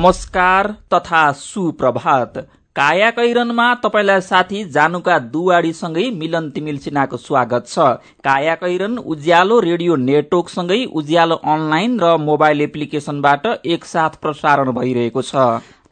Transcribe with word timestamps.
नमस्कार 0.00 0.66
तथा 0.94 1.22
सुप्रभात। 1.32 2.36
काया 2.76 3.10
कैरनमा 3.10 3.64
तपाईँलाई 3.74 4.20
साथी 4.20 4.62
जानुका 4.72 5.18
दुवाडीसँगै 5.32 6.04
मिलन 6.10 6.48
तिमिल 6.50 6.78
सिन्हाको 6.78 7.16
स्वागत 7.16 7.66
छ। 7.68 7.88
काया 8.24 8.54
कैरन 8.54 8.96
उज्यालो 9.06 9.58
रेडियो 9.60 9.96
नेटवर्कसँगै 9.98 10.78
उज्यालो 10.94 11.36
अनलाइन 11.46 11.98
र 12.00 12.16
मोबाइल 12.18 12.60
एप्लिकेशनबाट 12.60 13.44
एकसाथ 13.66 14.16
प्रसारण 14.22 14.72
भइरहेको 14.72 15.22
छ। 15.22 15.34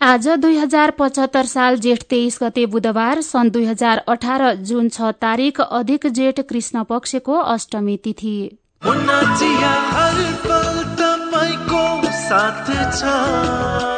आज 0.02 0.28
दुई 0.38 0.56
हजार 0.56 0.90
पचहत्तर 0.98 1.46
साल 1.46 1.76
जेठ 1.78 2.02
तेइस 2.10 2.38
गते 2.42 2.66
बुधबार 2.66 3.20
सन् 3.20 3.50
दुई 3.50 3.64
हजार 3.64 4.02
अठार 4.08 4.46
जुन 4.64 4.88
छ 4.88 5.12
तारीक 5.20 5.60
अधिक 5.60 6.06
जेठ 6.14 6.40
कृष्ण 6.48 6.84
पक्षको 6.88 7.36
अष्टमी 7.48 7.96
तिथि। 8.04 8.38
काया 12.30 13.97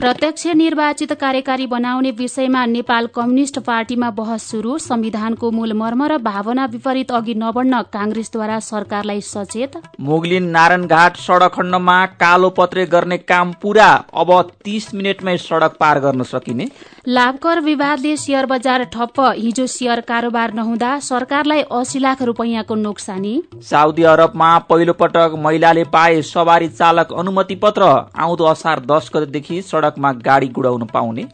प्रत्यक्ष 0.00 0.46
निर्वाचित 0.56 1.12
कार्यकारी 1.12 1.66
बनाउने 1.66 2.10
विषयमा 2.10 2.64
नेपाल 2.66 3.06
कम्युनिष्ट 3.06 3.58
पार्टीमा 3.58 4.08
बहस 4.10 4.48
शुरू 4.50 4.76
संविधानको 4.78 5.50
मूल 5.50 5.72
मर्म 5.72 6.04
र 6.04 6.16
भावना 6.18 6.64
विपरीत 6.66 7.10
अघि 7.12 7.34
नबढ्न 7.36 7.80
कांग्रेसद्वारा 7.92 8.58
सरकारलाई 8.60 9.20
सचेत। 9.22 9.76
मुगलिन 10.00 10.46
नारायणघाट 10.50 11.16
सड़क 11.16 11.52
खण्डमा 11.54 11.96
कालो 12.16 12.50
पत्रे 12.50 12.86
गर्ने 12.86 13.18
काम 13.18 13.52
पूरा। 13.62 13.88
अब 14.14 14.32
तीस 14.64 14.88
मिनटमै 14.94 15.36
सड़क 15.38 15.76
पार 15.80 16.00
गर्न 16.00 16.22
सकिने। 16.22 16.68
लाभकर 17.08 17.60
विवादले 17.60 18.16
शेयर 18.16 18.46
बजार 18.46 18.84
ठप्प। 18.86 19.20
हिजो 19.36 19.66
शेयर 19.66 20.00
कारोबार 20.08 20.54
नहुँदा 20.54 20.98
सरकारलाई 21.00 21.62
अस्सी 21.72 21.98
लाख 21.98 22.22
रूपियाँको 22.22 22.74
नोक्सानी। 22.76 23.34
साउदी 23.68 24.02
अरबमा 24.06 24.50
पहिलो 24.70 24.92
पटक 24.94 25.36
महिलाले 25.38 25.84
पाए 25.92 26.22
सवारी 26.24 26.68
चालक 26.70 27.12
अनुमति 27.18 27.54
पत्र 27.58 27.92
आउँदो 28.18 28.44
असार 28.46 28.80
दस 28.86 29.10
गतेदेखि 29.14 29.62
सड़कमा 29.90 30.12
गाड़ी 30.22 30.48
गुडाउन 30.48 30.84
पाउने। 30.86 31.24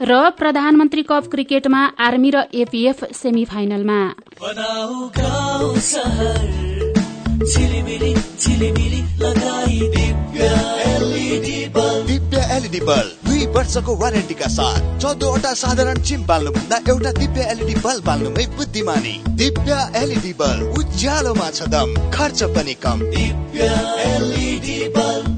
र 0.00 0.30
प्रधानमन्त्री 0.30 1.02
कप 1.02 1.28
क्रिकेटमा 1.30 1.80
आर्मी 2.00 2.30
र 2.30 2.44
एपीएफ 2.54 3.04
सेमी 3.12 3.44
फाइनलमा 3.44 3.98
एलइडी 12.48 12.80
बल्ब। 12.80 13.26
दुई 13.26 13.46
वर्षको 13.46 13.94
वारेन्टीका 13.96 14.48
साथ 14.48 14.98
चौधवटा 15.00 15.52
साधारण 15.54 16.00
चिम 16.02 16.24
बाल्नु 16.26 16.50
भन्दा 16.50 16.76
एउटा 16.88 17.12
दिव्य 17.12 17.42
एलइडी 17.50 17.74
बल्ब 17.74 18.04
बाल्नुमै 18.04 18.46
बुद्धिमानी। 18.56 19.14
दिव्य 19.38 19.72
एलइडी 19.96 20.32
बल्ब 20.32 20.78
उज्यालोमा 20.78 21.50
छ 21.50 21.68
दम 21.68 21.94
खर्च 22.10 22.42
पनि 22.56 22.74
कम। 22.74 22.98
दिव्य 23.10 23.70
एलइडी 24.06 24.78
बल्ब। 24.88 25.37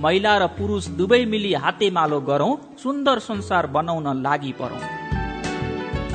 महिला 0.00 0.36
र 0.38 0.46
पुरुष 0.58 0.86
दुवै 0.98 1.24
मिली 1.26 1.52
हातेमालो 1.62 2.20
गरौं 2.28 2.52
सुन्दर 2.82 3.18
संसार 3.20 3.66
बनाउन 3.66 4.06
लागि 4.22 4.52
परौं। 4.60 4.80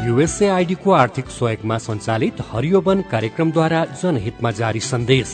युएसएआईडीको 0.05 0.91
आर्थिक 0.93 1.27
सहयोगमा 1.29 1.77
सञ्चालित 1.77 2.41
हरियो 2.51 2.81
वन 2.81 3.01
कार्यक्रमद्वारा 3.11 3.83
जनहितमा 4.01 4.51
जारी 4.51 4.79
सन्देश। 4.81 5.29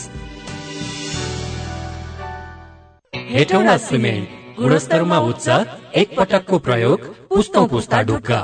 हेटौँडा 3.31 3.77
सिमेन्ट 3.79 4.59
गुणस्तरमा 4.59 5.19
उच्च 5.29 5.47
एक 5.95 6.15
पटकको 6.17 6.59
प्रयोग 6.59 6.99
पुस्तौँ 7.29 7.67
पुस्ता 7.67 8.01
ढुक्का। 8.03 8.39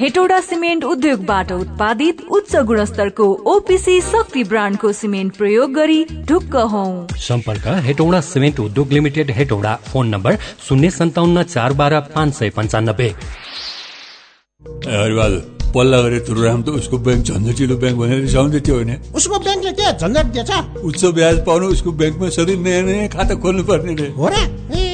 हेटौडा 0.00 0.38
सिमेन्ट 0.40 0.84
उद्योगबाट 0.84 1.50
उत्पादित 1.52 2.22
उच्च 2.30 2.54
गुणस्तरको 2.66 3.24
ओपिसी 3.46 4.00
शक्ति 4.00 4.42
ब्रान्डको 4.44 4.92
सिमेन्ट 4.92 5.36
प्रयोग 5.36 5.72
गरी 5.72 6.04
ढुक्क 6.28 6.56
हौ। 6.72 6.84
सम्पर्क 7.18 7.66
हेटौडा 7.84 8.20
सिमेन्ट 8.20 8.60
उद्योग 8.60 8.92
लिमिटेड 8.92 9.30
हेटौडा 9.30 9.74
फोन 9.86 10.08
नम्बर 10.08 10.38
शून्य 10.68 10.90
सन्ताउन्न 10.90 11.42
चार 11.44 11.72
बाह्र 11.72 12.00
पाँच 12.14 12.34
सय 12.34 12.50
पन्चानब्बे। 12.56 13.08
पल्ला 15.74 16.00
गरे 16.02 16.18
तुरुराम 16.26 16.62
त 16.62 16.68
उसको 16.80 16.98
ब्याङ्क 16.98 17.24
झन्झटिलो 17.26 17.76
ब्याङ्क 17.76 17.98
भनेर 17.98 18.20
रिसाउँदै 18.20 18.60
थियो 18.66 18.74
होइन? 18.74 18.90
उसको 19.14 19.38
ब्याङ्कले 19.38 19.72
के 19.72 19.92
झन्झट 19.98 20.26
दिएछ। 20.34 20.50
उच्च 20.84 21.04
ब्याज 21.14 21.44
पाउनु 21.46 21.66
उसको 21.70 21.92
ब्याङ्कमा 21.92 22.28
सधैँ 22.30 22.56
नयाँ 22.56 22.82
नयाँ 22.82 23.08
खाता 23.14 23.34
खोल्नु 23.42 23.62
पर्ने 23.64 23.94
रे। 23.94 24.08
हो 24.18 24.28
र? 24.28 24.93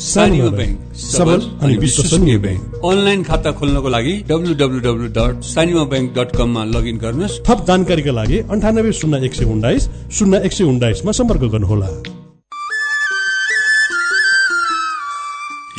सानिमा 0.00 0.48
ब्याङ्क 0.56 0.94
सबल 0.96 1.40
अनि 1.62 1.74
विश्वसनीय 1.76 2.36
ब्याङ्क 2.44 2.84
अनलाइन 2.90 3.22
खाता 3.24 3.50
खोल्नको 3.58 3.88
लागि 3.88 4.12
W 4.28 4.54
W 4.60 4.78
W 4.86 5.08
dot 5.16 5.42
Sanima 5.44 5.82
bank 5.90 6.08
dot 6.16 6.30
कममा 6.36 6.62
लगइन 6.74 6.96
गर्नुहोस्। 6.98 7.34
थप 7.46 7.64
जानकारीका 7.68 8.12
लागि 8.18 8.38
अन्ठानब्बे 8.48 8.92
शून्य 9.00 9.24
एक 9.26 9.34
सय 9.34 9.44
उन्नाइस 9.44 9.88
शून्य 10.18 10.40
एक 10.46 10.52
सय 10.52 10.64
उन्नाइसमा 10.64 11.12
सम्पर्क 11.12 11.42
गर्नुहोला। 11.54 11.88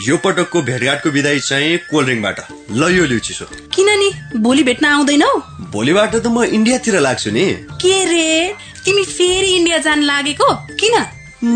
यो 0.08 0.18
पटकको 0.18 0.62
भेटघाटको 0.70 1.09
विदाई 1.18 1.40
चाहिँ 1.40 1.78
कोल्ड 1.90 2.08
ड्रिङ्कबाट। 2.08 2.38
ल 2.78 2.82
यो 2.97 3.06
लिउ 3.06 3.20
चिसो 3.26 3.46
किन 3.74 3.90
नि 4.02 4.09
भोलि 4.38 4.64
भेट्न 4.70 4.85
आउँदैनौ? 4.85 5.34
भोलिबाट 5.74 6.16
त 6.16 6.28
म 6.28 6.46
इन्डियातिर 6.46 7.00
लाग्छु 7.00 7.32
नि। 7.32 7.46
के 7.82 7.97
रे? 8.06 8.53
तिमी 8.85 9.03
फेरि 9.17 9.52
इन्डिया 9.58 9.78
जान 9.82 10.00
लागेको? 10.06 10.53
किन? 10.78 10.96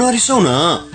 नरिसाउ 0.01 0.39
न। 0.41 0.94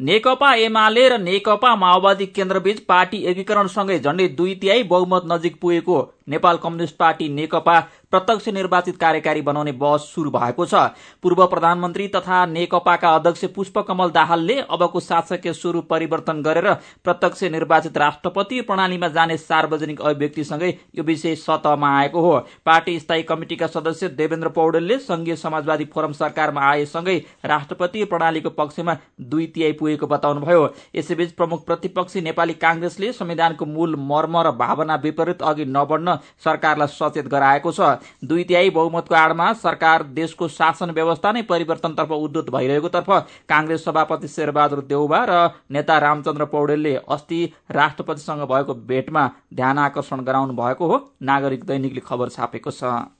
नेकपा 0.00 0.52
एमाले 0.56 1.08
र 1.08 1.16
नेकपा 1.20 1.74
माओवादी 1.76 2.26
केन्द्रबीच 2.28 2.78
पार्टी 2.88 3.18
एकीकरणसँगै 3.30 3.98
झण्डै 3.98 4.28
दुई 4.30 4.54
तिहाई 4.56 4.82
बहुमत 4.88 5.22
नजिक 5.26 5.60
पुगेको 5.60 5.96
नेपाल 6.28 6.56
कम्युनिष्ट 6.56 6.96
पार्टी 6.96 7.28
नेकपा 7.30 7.78
प्रत्यक्ष 8.10 8.48
निर्वाचित 8.50 8.96
कार्यकारी 8.96 9.40
बनाउने 9.40 9.72
बहस 9.74 10.06
शुरू 10.14 10.30
भएको 10.30 10.66
छ। 10.66 10.74
पूर्व 11.22 11.44
प्रधानमन्त्री 11.46 12.06
तथा 12.08 12.38
नेकपाका 12.46 13.10
अध्यक्ष 13.14 13.44
पुष्पकमल 13.54 14.10
दाहालले 14.10 14.56
अबको 14.70 15.00
शासकीय 15.00 15.52
स्वरूप 15.52 15.86
परिवर्तन 15.90 16.40
गरेर 16.42 16.72
प्रत्यक्ष 17.04 17.42
निर्वाचित 17.50 17.98
राष्ट्रपति 17.98 18.60
प्रणालीमा 18.62 19.08
जाने 19.10 19.36
सार्वजनिक 19.38 20.00
अभिव्यक्तिसँगै 20.02 20.70
यो 20.96 21.02
विषय 21.02 21.34
सतहमा 21.36 21.90
आएको 21.98 22.20
हो। 22.20 22.38
पार्टी 22.66 22.98
स्थायी 23.00 23.22
कमिटिका 23.24 23.66
सदस्य 23.68 24.08
देवेन्द्र 24.16 24.48
पौडेलले 24.56 24.98
संघीय 25.00 25.36
समाजवादी 25.36 25.84
फोरम 25.94 26.12
सरकारमा 26.14 26.66
आएसँगै 26.70 27.18
राष्ट्रपति 27.44 28.04
प्रणालीको 28.06 28.50
पक्षमा 28.58 28.96
दुई 29.28 29.46
तिहाई 29.48 29.72
पुगेको 29.90 30.06
बताउनुभयो 30.06 30.62
यसैबीच 30.94 31.32
प्रमुख 31.32 31.64
प्रतिपक्षी 31.66 32.20
नेपाली 32.22 32.54
कांग्रेसले 32.56 33.12
संविधानको 33.12 33.66
मूल 33.66 33.96
मर्म 34.00 34.36
र 34.38 34.50
भावना 34.56 34.94
विपरीत 35.02 35.42
अघि 35.42 35.64
नबढ्न 35.66 36.16
सरकारलाई 36.44 36.86
सचेत 36.88 37.26
गराएको 37.28 37.72
छ। 37.72 37.98
दुई 38.24 38.44
तिहाई 38.44 38.70
बहुमतको 38.70 39.14
आडमा 39.14 39.52
सरकार 39.58 40.02
देशको 40.14 40.48
शासन 40.50 40.90
व्यवस्था 40.90 41.32
नै 41.32 41.42
परिवर्तनतर्फ 41.44 42.12
उद्धत 42.12 42.50
भइरहेको 42.50 42.88
तर्फ 42.90 43.10
कांग्रेस 43.48 43.84
सभापति 43.84 44.28
शेरबहादुर 44.30 44.84
देउबा 44.86 45.24
र 45.24 45.38
नेता 45.70 45.98
रामचन्द्र 46.00 46.44
पौडेलले 46.46 46.94
अस्ति 47.08 47.40
राष्ट्रपतिसँग 47.72 48.46
भएको 48.46 48.74
भेटमा 48.86 49.30
ध्यान 49.54 49.78
आकर्षण 49.80 50.24
गराउनु 50.24 50.54
भएको 50.54 50.86
हो। 50.86 50.98
नागरिक 51.22 51.64
दैनिकले 51.64 52.00
खबर 52.06 52.28
छापेको 52.30 52.70
छ। 52.72 53.19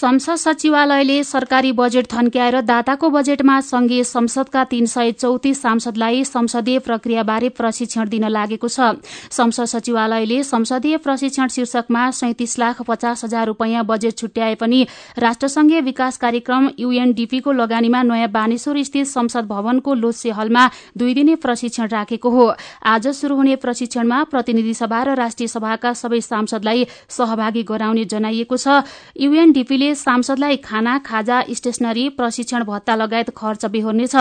संसद 0.00 0.34
सचिवालयले 0.34 1.22
सरकारी 1.24 1.70
बजेट 1.72 2.06
थन्क्याएर 2.12 2.60
दाताको 2.62 3.08
बजेटमा 3.10 3.60
संघीय 3.60 4.02
संसदका 4.04 4.62
तीन 4.64 4.86
सय 4.86 5.10
चौतिस 5.12 5.60
सांसदलाई 5.62 6.22
संसदीय 6.24 6.78
प्रक्रियाबारे 6.78 7.48
प्रशिक्षण 7.50 8.08
दिन 8.08 8.24
लागेको 8.28 8.68
छ। 8.68 8.80
संसद 9.30 9.64
सचिवालयले 9.64 10.42
संसदीय 10.42 10.96
प्रशिक्षण 10.98 11.48
शीर्षकमा 11.48 12.10
सैतिस 12.10 12.58
लाख 12.58 12.80
पचास 12.82 13.24
हजार 13.24 13.46
रूपियाँ 13.46 13.84
बजेट 13.84 14.16
छुट्याए 14.16 14.54
पनि 14.54 14.86
राष्ट्रसंघीय 15.18 15.80
विकास 15.82 16.16
कार्यक्रम 16.16 16.70
यूएनडीपीको 16.78 17.52
लगानीमा 17.52 18.02
नयाँ 18.02 18.30
बानेश्वर 18.30 18.82
स्थित 18.82 19.06
संसद 19.06 19.52
भवनको 19.52 19.94
लोसे 19.96 20.30
हलमा 20.30 20.64
दुई 20.96 21.14
दिने 21.14 21.34
प्रशिक्षण 21.36 21.88
राखेको 21.88 22.30
हो। 22.30 22.48
आज 22.86 23.08
शुरू 23.20 23.36
हुने 23.36 23.56
प्रशिक्षणमा 23.58 24.22
प्रतिनिधि 24.32 24.74
सभा 24.80 25.02
र 25.02 25.18
राष्ट्रिय 25.20 25.48
सभाका 25.48 25.92
सबै 25.92 26.20
सांसदलाई 26.22 26.86
सहभागी 27.10 27.62
गराउने 27.68 28.04
जनाइएको 28.06 28.56
छ। 28.56 28.80
यूएनडीपीले 29.20 29.88
सांसदलाई 29.94 30.56
खाना 30.58 30.98
खाजा 30.98 31.42
स्टेशनरी 31.50 32.08
प्रशिक्षण 32.10 32.64
भत्ता 32.64 32.94
लगायत 32.96 33.30
खर्च 33.36 33.64
बेहोर्नेछ। 33.66 34.14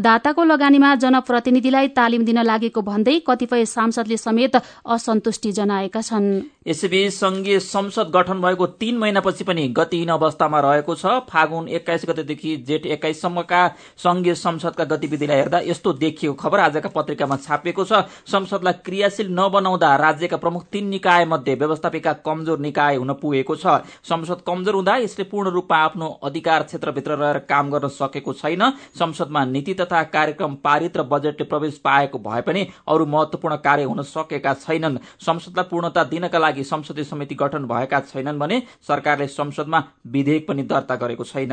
दाताको 0.00 0.44
लगानीमा 0.44 0.94
जनप्रतिनिधिलाई 0.96 1.88
तालिम 1.88 2.24
दिन 2.24 2.42
लागेको 2.42 2.82
भन्दै 2.82 3.18
कतिपय 3.26 3.64
सांसदले 3.66 4.16
समेत 4.16 4.56
असन्तुष्टि 4.56 5.52
जनाएका 5.52 6.00
छन्। 6.00 6.28
यसैबीच 6.66 7.12
संघीय 7.12 7.58
संसद 7.60 8.10
गठन 8.10 8.40
भएको 8.42 8.66
तीन 8.76 8.96
महिनापछि 8.98 9.44
पनि 9.44 9.68
गतिहीन 9.68 10.08
अवस्थामा 10.10 10.60
रहेको 10.60 10.94
छ। 10.94 11.06
फागुन 11.28 11.68
एक्काइस 11.70 12.04
गतेदेखि 12.08 12.56
जेठ 12.66 12.86
एक्काइससम्मका 12.88 13.66
संघीय 13.98 14.34
संसदका 14.36 14.84
गतिविधिलाई 14.86 15.36
हेर्दा 15.36 15.58
यस्तो 15.64 15.92
देखिएको 15.94 16.34
खबर 16.34 16.60
आजका 16.60 16.88
पत्रिकामा 16.90 17.36
छापिएको 17.36 17.84
छ। 17.84 18.02
संसदलाई 18.26 18.82
क्रियाशील 18.84 19.28
नबनाउँदा 19.30 19.94
राज्यका 19.96 20.36
प्रमुख 20.36 20.64
तीन 20.72 20.88
निकाय 20.88 21.24
मध्ये 21.24 21.54
व्यवस्थापिका 21.54 22.12
कमजोर 22.26 22.58
निकाय 22.58 22.96
हुन 22.96 23.12
पुगेको 23.14 23.56
छ। 23.56 23.66
संसद 24.02 24.42
कमजोर 24.46 24.74
हुँदा 24.74 24.96
यसले 25.16 25.24
पूर्ण 25.24 25.50
रूपमा 25.50 25.76
आफ्नो 25.78 26.06
अधिकार 26.22 26.62
क्षेत्रभित्र 26.62 27.14
रहेर 27.16 27.38
काम 27.48 27.70
गर्न 27.70 27.88
सकेको 27.88 28.32
छैन। 28.32 28.62
संसदमा 28.98 29.44
नीति 29.46 29.74
तथा 29.74 30.02
कार्यक्रम 30.12 30.54
पारित 30.64 30.96
र 30.96 31.02
बजेटले 31.04 31.46
प्रवेश 31.46 31.78
पाएको 31.84 32.18
भए 32.18 32.40
पनि 32.42 32.66
अरू 32.88 33.06
महत्वपूर्ण 33.06 33.56
कार्य 33.56 33.84
हुन 33.84 34.02
सकेका 34.04 34.54
छैनन्। 34.56 34.98
संसदलाई 35.20 35.64
पूर्णता 35.70 36.04
दिनका 36.04 36.38
लागि 36.38 36.64
संसदीय 36.64 37.04
समिति 37.06 37.34
गठन 37.34 37.64
भएका 37.64 38.00
छैनन् 38.02 38.38
भने 38.38 38.62
सरकारले 38.88 39.26
संसदमा 39.30 39.84
विधेयक 40.06 40.48
पनि 40.48 40.62
दर्ता 40.64 40.96
गरेको 40.96 41.24
छैन। 41.24 41.52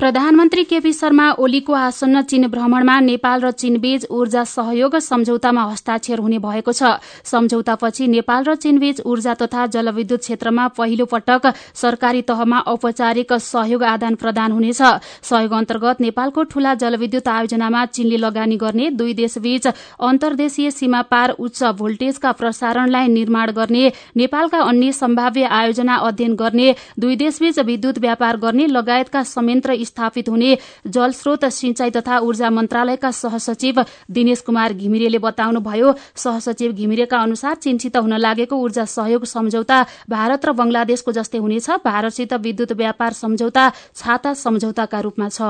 प्रधानमन्त्री 0.00 0.62
केपी 0.64 0.92
शर्मा 0.92 1.30
ओलीको 1.40 1.72
आसन्न 1.72 2.20
चीन 2.22 2.46
भ्रमणमा 2.46 2.98
नेपाल 3.00 3.40
र 3.40 3.50
चीनबीच 3.52 4.04
ऊर्जा 4.12 4.42
सहयोग 4.44 4.96
सम्झौतामा 5.00 5.62
हस्ताक्षर 5.64 6.18
हुने 6.20 6.38
भएको 6.38 6.72
छ। 6.72 6.90
सम्झौतापछि 7.24 8.06
नेपाल 8.06 8.44
र 8.44 8.54
चीनबीच 8.56 9.00
ऊर्जा 9.02 9.34
तथा 9.34 9.64
जलविद्युत 9.66 10.20
क्षेत्रमा 10.20 10.66
पहिलो 10.76 11.04
पटक 11.06 11.46
सरकारी 11.74 12.20
तहमा 12.22 12.58
औपचारिक 12.66 13.32
सहयोग 13.42 13.82
आदान 13.84 14.14
प्रदान 14.16 14.52
हुनेछ। 14.52 14.82
सहयोग 15.22 15.52
अन्तर्गत 15.54 16.00
नेपालको 16.00 16.42
ठूला 16.44 16.74
जलविद्युत 16.76 17.28
आयोजनामा 17.28 17.84
चीनले 17.88 18.16
लगानी 18.18 18.56
गर्ने 18.58 18.90
दुई 18.92 19.14
देशबीच 19.14 19.66
अन्तर्देशीय 20.02 20.70
सीमा 20.72 21.02
पार 21.08 21.34
उच्च 21.40 21.62
भोल्टेजका 21.80 22.32
प्रसारण 22.34 22.90
लाइन 22.90 23.12
निर्माण 23.12 23.50
गर्ने 23.52 23.88
नेपालका 24.16 24.60
अन्य 24.66 24.92
सम्भाव्य 24.92 25.48
आयोजना 25.54 25.96
अध्ययन 26.04 26.36
गर्ने 26.36 26.74
दुई 27.00 27.16
देशबीच 27.16 27.58
विद्युत 27.64 27.98
व्यापार 27.98 28.36
गर्ने 28.44 28.66
लगायतका 28.68 29.22
संयन्त्र 29.32 29.84
स्थापित 29.86 30.28
हुने 30.28 30.50
जलस्रोत 30.88 31.44
सिंचाई 31.52 31.90
तथा 31.90 32.18
ऊर्जा 32.20 32.50
मन्त्रालयका 32.50 33.10
सहसचिव 33.12 33.82
दिनेश 34.10 34.40
कुमार 34.42 34.72
घिमिरेले 34.74 35.18
बताउनुभयो 35.20 35.92
सहसचिव 36.16 36.72
घिमिरेका 36.72 37.18
अनुसार 37.18 37.54
चीनसित 37.56 37.96
हुन 37.96 38.14
लागेको 38.18 38.56
ऊर्जा 38.56 38.84
सहयोग 38.86 39.24
सम्झौता 39.26 39.78
भारत 40.10 40.46
र 40.46 40.52
बंगलादेशको 40.52 41.12
जस्तै 41.12 41.38
हुनेछ। 41.38 41.70
भारतसित 41.84 42.32
विद्युत 42.42 42.72
व्यापार 42.72 43.12
सम्झौता 43.12 43.64
छाता 43.96 44.34
सम्झौताका 44.34 45.00
रूपमा 45.00 45.28
छ। 45.28 45.40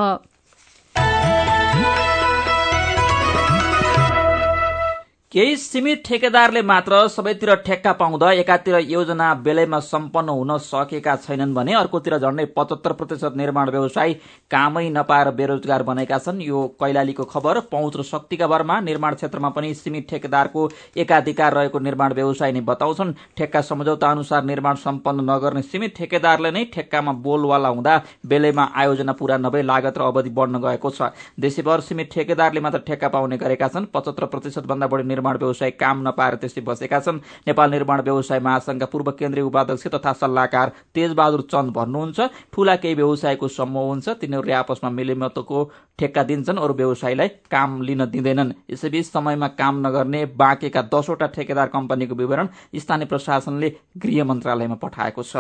केही 5.36 5.56
सीमित 5.56 5.96
ठेकेदारले 6.04 6.60
मात्र 6.62 6.98
सबैतिर 7.08 7.54
ठेक्का 7.64 7.92
पाउँदा 7.92 8.30
एकातिर 8.32 8.76
योजना 8.90 9.32
बेलैमा 9.44 9.78
सम्पन्न 9.78 10.28
हुन 10.28 10.56
सकेका 10.58 11.16
छैनन् 11.16 11.52
भने 11.54 11.72
अर्कोतिर 11.76 12.16
झण्डै 12.18 12.44
पचहत्तर 12.56 12.92
प्रतिशत 12.92 13.34
निर्माण 13.36 13.70
व्यवसायी 13.70 14.14
कामै 14.50 14.88
नपाएर 14.90 15.30
बेरोजगार 15.36 15.82
बनेका 15.82 16.18
छन्। 16.18 16.40
यो 16.42 16.62
कैलालीको 16.80 17.24
खबर। 17.24 17.60
पहुँच 17.72 17.96
र 17.96 18.02
शक्तिका 18.02 18.46
भरमा 18.46 18.78
निर्माण 18.80 19.14
क्षेत्रमा 19.14 19.48
पनि 19.50 19.74
सीमित 19.74 20.06
ठेकेदारको 20.10 20.68
एकाधिकार 20.96 21.54
रहेको 21.54 21.78
निर्माण 21.80 22.12
व्यवसायी 22.14 22.52
नै 22.52 22.60
बताउँछन्। 22.70 23.12
ठेक्का 23.36 23.60
सम्झौता 23.62 24.10
अनुसार 24.10 24.44
निर्माण 24.44 24.74
सम्पन्न 24.86 25.28
नगर्ने 25.30 25.62
सीमित 25.64 25.94
ठेकेदारले 25.96 26.50
नै 26.50 26.64
ठेक्कामा 26.72 27.12
बोलवाला 27.28 27.68
हुँदा 27.68 28.00
बेलैमा 28.24 28.70
आयोजना 28.74 29.12
पूरा 29.12 29.36
नभई 29.36 29.62
लागत 29.64 29.98
र 29.98 30.08
अवधि 30.08 30.30
बढ्न 30.32 30.64
गएको 30.64 30.90
छ। 30.90 31.12
देशैभर 31.36 31.80
सीमित 31.82 32.10
ठेकेदारले 32.14 32.60
मात्र 32.60 32.82
ठेक्का 32.88 33.08
पाउने 33.12 33.36
गरेका 33.36 33.68
छन्। 33.68 33.92
पचहत्तर 33.92 34.32
प्रतिशत 34.32 34.66
भन्दा 34.66 34.86
बढी 34.86 35.04
निर्माण 35.04 35.24
व्यवसाय 35.36 35.70
काम 35.72 36.06
नपाएर 36.08 36.34
त्यसै 36.34 36.60
बसेका 36.60 37.00
छन्। 37.00 37.18
नेपाल 37.46 37.70
निर्माण 37.70 38.00
व्यवसाय 38.00 38.40
महासंघका 38.40 38.86
पूर्व 38.86 39.10
केन्द्रीय 39.10 39.44
उपाध्यक्ष 39.44 39.86
तथा 39.94 40.12
सल्लाहकार 40.12 40.72
तेजबहादुर 40.94 41.42
चन्द 41.50 41.72
भन्नुहुन्छ 41.72 42.20
ठूला 42.52 42.76
केही 42.76 42.94
व्यवसायको 42.94 43.48
समूह 43.48 43.86
हुन्छ 43.86 44.08
तिनीहरूले 44.20 44.52
आपसमा 44.52 44.90
मिलेमतको 44.90 45.58
ठेक्का 45.98 46.22
दिन्छन् 46.22 46.58
अरू 46.58 46.74
व्यवसायीलाई 46.74 47.28
काम 47.50 47.80
लिन 47.82 48.04
दिँदैनन्। 48.06 48.52
यसैबीच 48.70 49.06
समयमा 49.06 49.48
काम 49.58 49.86
नगर्ने 49.86 50.24
बाँकेका 50.36 50.82
दसवटा 50.94 51.26
ठेकेदार 51.26 51.68
कम्पनीको 51.68 52.14
विवरण 52.14 52.48
स्थानीय 52.76 53.06
प्रशासनले 53.06 53.74
गृह 53.98 54.24
मन्त्रालयमा 54.24 54.74
पठाएको 54.82 55.22
छ। 55.22 55.36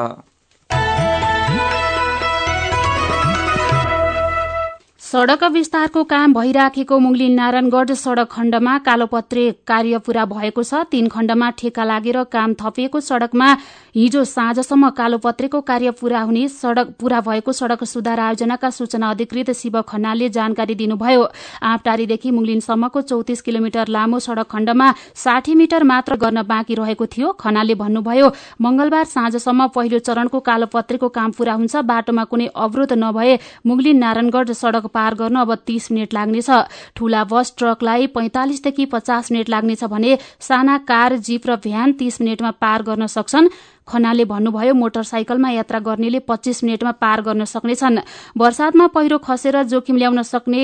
सड़क 5.06 5.42
विस्तारको 5.54 6.02
काम 6.04 6.32
भइराखेको 6.34 6.98
मुङलिन 6.98 7.34
नारायणगढ़ 7.34 7.92
सड़क 7.94 8.28
खण्डमा 8.30 8.76
कालोपत्रे 8.86 9.44
कार्य 9.66 9.98
पूरा 10.02 10.24
भएको 10.26 10.62
छ। 10.62 10.82
तीन 10.90 11.08
खण्डमा 11.08 11.50
ठेका 11.58 11.84
लागेर 11.84 12.22
काम 12.26 12.54
थपिएको 12.58 13.00
सड़कमा 13.00 13.46
हिजो 13.94 14.24
साँझसम्म 14.26 14.90
कालोपत्रेको 14.90 15.60
कार्य 15.62 15.90
पूरा 16.00 16.20
हुने 16.20 16.48
सड़क 16.50 16.90
पूरा 17.00 17.20
भएको 17.20 17.52
सड़क 17.52 17.84
सुधार 17.84 18.20
आयोजनाका 18.20 18.70
सूचना 18.70 19.10
अधिकृत 19.10 19.50
शिव 19.52 19.80
खन्नालले 19.84 20.28
जानकारी 20.28 20.74
दिनुभयो। 20.74 21.22
आँपटारीदेखि 21.64 22.30
मुङलिनसम्मको 22.32 23.00
चौतिस 23.02 23.42
किलोमिटर 23.42 23.88
लामो 23.88 24.18
सड़क 24.18 24.50
खण्डमा 24.50 24.90
साठी 25.14 25.54
मिटर 25.54 25.84
मात्र 25.84 26.16
गर्न 26.16 26.42
बाँकी 26.44 26.74
रहेको 26.74 27.06
थियो। 27.06 27.32
खनालले 27.38 27.74
भन्नुभयो 27.76 28.32
मंगलबार 28.60 29.04
साँझसम्म 29.06 29.68
पहिलो 29.70 30.02
चरणको 30.02 30.40
कालोपत्रेको 30.42 31.08
काम 31.14 31.30
पूरा 31.38 31.54
हुन्छ। 31.54 31.86
बाटोमा 31.86 32.24
कुनै 32.26 32.50
अवरोध 32.58 32.98
नभए 32.98 33.38
मुङलिन 33.66 33.98
नारायणगढ़ 33.98 34.52
सड़क 34.56 34.94
पार 34.96 35.14
गर्न 35.14 35.36
अब 35.36 35.54
तीस 35.66 35.90
मिनट 35.92 36.14
लाग्नेछ। 36.14 36.50
ठूला 36.96 37.22
बस 37.24 37.54
ट्रकलाई 37.58 38.06
पैंतालिसदेखि 38.14 38.84
पचास 38.86 39.32
मिनट 39.32 39.48
लाग्नेछ 39.48 39.84
भने 39.86 40.18
साना 40.40 40.78
कार 40.88 41.16
जीप 41.20 41.46
र 41.46 41.56
भ्यान 41.62 41.92
तीस 41.94 42.20
मिनटमा 42.20 42.50
पार 42.62 42.82
गर्न 42.82 43.06
सक्छन्। 43.08 43.48
खनालले 43.88 44.24
भन्नुभयो 44.24 44.74
मोटरसाइकलमा 44.74 45.50
यात्रा 45.50 45.78
गर्नेले 45.80 46.18
पच्चीस 46.28 46.64
मिनटमा 46.64 46.92
पार 46.98 47.20
गर्न 47.22 47.44
सक्नेछन्। 47.46 47.98
वर्षातमा 48.36 48.86
पहिरो 48.88 49.18
खसेर 49.18 49.62
जोखिम 49.64 49.96
ल्याउन 49.96 50.22
सक्ने 50.24 50.62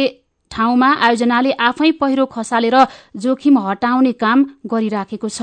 ठाउँमा 0.51 0.89
आयोजनाले 1.01 1.53
आफै 1.61 1.91
पहिरो 2.01 2.25
खसालेर 2.29 2.77
जोखिम 3.17 3.59
हटाउने 3.59 4.13
काम 4.19 4.45
गरिराखेको 4.67 5.29
छ। 5.29 5.43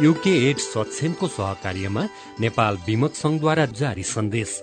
युके 0.00 0.50
एड 0.50 0.58
सक्षमको 0.58 1.28
सहकार्यमा 1.28 2.08
नेपाल 2.40 2.76
विमक 2.86 3.14
संघद्वारा 3.14 3.66
जारी 3.66 4.02
सन्देश। 4.02 4.62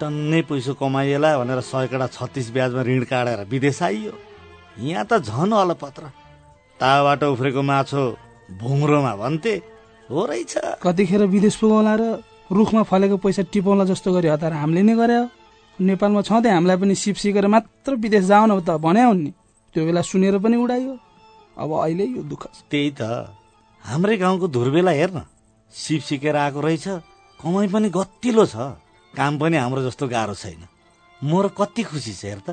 टन्नै 0.00 0.40
पैसो 0.48 0.72
कमाइएला 0.80 1.30
भनेर 1.38 1.60
सयकडा 1.60 2.06
छत्तिस 2.16 2.46
ब्याजमा 2.52 2.82
ऋण 2.82 3.02
काटेर 3.10 3.40
विदेश 3.50 3.82
आइयो। 3.82 4.12
यहाँ 4.78 5.04
त 5.10 5.12
झन 5.24 5.50
अलपत्र। 5.52 6.02
ताबाट 6.80 7.22
उफ्रेको 7.24 7.62
माछो 7.62 8.02
भुङ्रोमा 8.60 9.12
भन्थे। 9.16 9.54
हो 10.10 10.20
रहेछ। 10.26 10.54
कतिखेर 10.84 11.22
विदेश 11.26 11.56
पुगौला 11.56 11.94
र 11.96 12.04
रुखमा 12.52 12.82
फलेको 12.86 13.16
पैसा 13.24 13.42
टिपाउला 13.52 13.84
जस्तो 13.90 14.12
गरी 14.12 14.28
हतार 14.28 14.52
हामीले 14.52 14.82
नै 14.84 14.94
गरे 14.94 15.18
नेपालमा 15.78 16.20
छँदै 16.22 16.50
हामीलाई 16.52 16.76
पनि 16.76 16.94
सिप 16.94 17.16
सिकेर 17.16 17.46
मात्र 17.48 17.94
विदेश 17.96 18.24
जाउन 18.30 18.60
त 18.60 18.76
भने 18.78 19.02
नि। 19.12 19.30
त्यो 19.74 19.84
बेला 19.84 20.02
सुनेर 20.02 20.38
पनि 20.38 20.56
उडाइयो। 20.56 20.94
अब 21.58 21.70
अहिले 21.72 22.04
यो 22.04 22.22
दुःख 22.22 22.42
त्यही 22.70 22.90
त। 23.00 23.02
हाम्रै 23.82 24.16
गाउँको 24.16 24.46
धुर्बेला 24.48 24.92
हेर्न। 24.92 25.18
सिप 25.72 26.00
सिकेर 26.08 26.36
आएको 26.36 26.60
रहेछ। 26.60 26.86
कमाइ 27.40 27.66
पनि 27.68 27.88
गतिलो 27.90 28.44
छ। 28.46 28.56
काम 29.16 29.38
पनि 29.38 29.56
हाम्रो 29.56 29.82
जस्तो 29.88 30.08
गाह्रो 30.08 30.34
छैन। 30.34 30.62
म 31.20 31.32
र 31.40 31.48
कति 31.56 31.82
खुसी 31.82 32.12
छ 32.12 32.24
हेर 32.28 32.40
त। 32.44 32.48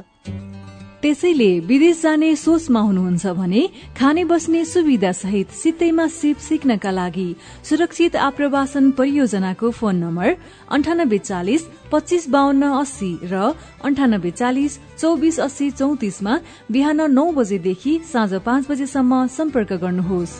त्यसैले 1.03 1.67
विदेश 1.67 2.01
जाने 2.01 2.29
सोचमा 2.39 2.79
हुनुहुन्छ 2.79 3.25
भने 3.36 3.62
खाने 3.91 4.24
बस्ने 4.24 4.63
सुविधा 4.63 5.12
सहित 5.12 5.51
सित्तैमा 5.51 6.08
सिप 6.08 6.38
सिक्नका 6.39 6.91
लागि 6.96 7.29
सुरक्षित 7.67 8.15
आप्रवासन 8.15 8.91
परियोजनाको 8.96 9.72
फोन 9.75 9.96
नम्बर 10.00 10.29
अन्ठानब्बे 10.72 11.17
चालिस 11.20 11.62
पच्चिस 11.91 12.24
बाहन्न 12.32 12.63
अस्सी 12.79 13.12
र 13.27 13.51
अन्ठानब्बे 13.84 14.32
चालिस 14.32 14.79
चौबिस 14.96 15.39
अस्सी 15.43 15.67
चौतिसमा 15.75 16.34
बिहान 16.72 17.12
नौ 17.12 17.25
बजेदेखि 17.36 18.00
साँझ 18.08 18.34
पाँच 18.39 18.72
बजेसम्म 18.72 19.27
सम्पर्क 19.27 19.72
गर्नुहोस्। 19.84 20.39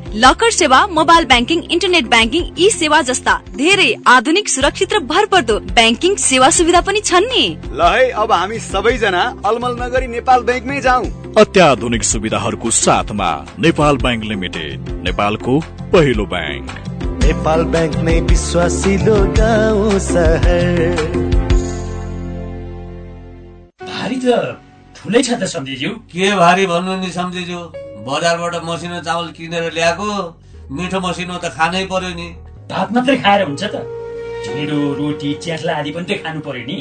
लकर 0.13 0.51
सेवा 0.51 0.77
मोबाइल 0.87 1.25
ब्याङ्किङ 1.25 1.59
इन्टरनेट 1.71 2.07
ब्याङ्किङ 2.11 2.41
ई 2.57 2.69
सेवा 2.69 3.01
जस्ता 3.09 3.33
धेरै 3.55 3.87
आधुनिक 4.13 4.49
सुरक्षित 4.49 4.93
र 4.93 4.99
भरपर्दो 5.11 5.53
ब्याङ्किङ 5.77 6.15
सेवा 6.23 6.49
सुविधा 6.57 6.81
पनि 6.87 7.01
छन् 7.09 7.27
नि। 7.31 7.43
ल 7.71 7.81
है 7.93 8.09
अब 8.23 8.31
हामी 8.31 8.59
सबैजना 8.59 9.21
अलमल 9.49 9.77
नगरी 9.81 10.07
नेपाल 10.15 10.43
ब्याङ्कमै 10.49 10.79
जाउँ। 10.87 11.05
अत्याधुनिक 11.43 12.03
सुविधाहरूको 12.03 12.71
साथमा 12.79 13.29
नेपाल 13.65 13.97
ब्याङ्क 14.03 14.23
लिमिटेड 14.31 14.89
नेपालको 15.07 15.53
पहिलो 15.93 16.25
ब्याङ्क 16.33 16.67
नेपाल 17.23 17.63
ब्याङ्क 17.75 17.95
नै 18.07 18.19
विश्वासिलो 18.31 19.15
गाउँ 19.39 19.99
सहर। 20.09 21.05
भारी 23.79 24.19
त 24.25 24.59
ठुलै 24.95 25.23
छ 25.23 25.39
त 25.39 25.47
सम्झिज्यू। 25.55 25.91
के 26.11 26.35
भारी 26.43 26.65
भन्नु 26.73 26.99
नि 26.99 27.11
सम्झिज्यू? 27.15 27.61
बजारबाट 28.05 28.55
मसिनो 28.65 28.99
चामल 29.07 29.27
किनेर 29.37 29.65
ल्याएको 29.77 30.09
मिठो 30.77 30.99
मसिनो 31.05 31.35
त 31.37 31.45
खानै 31.57 31.83
पर्यो 31.91 32.11
नि। 32.19 32.27
भात 32.69 32.87
मात्रै 32.95 33.17
खाएर 33.23 33.41
हुन्छ 33.47 33.63
त। 33.63 33.75
ढिँडो 34.45 34.77
रोटी 34.99 35.29
च्याख्ला 35.43 35.73
आदि 35.79 35.91
पनि 35.95 36.05
त 36.09 36.17
खानु 36.23 36.39
पर्यो 36.47 36.63
नि। 36.69 36.77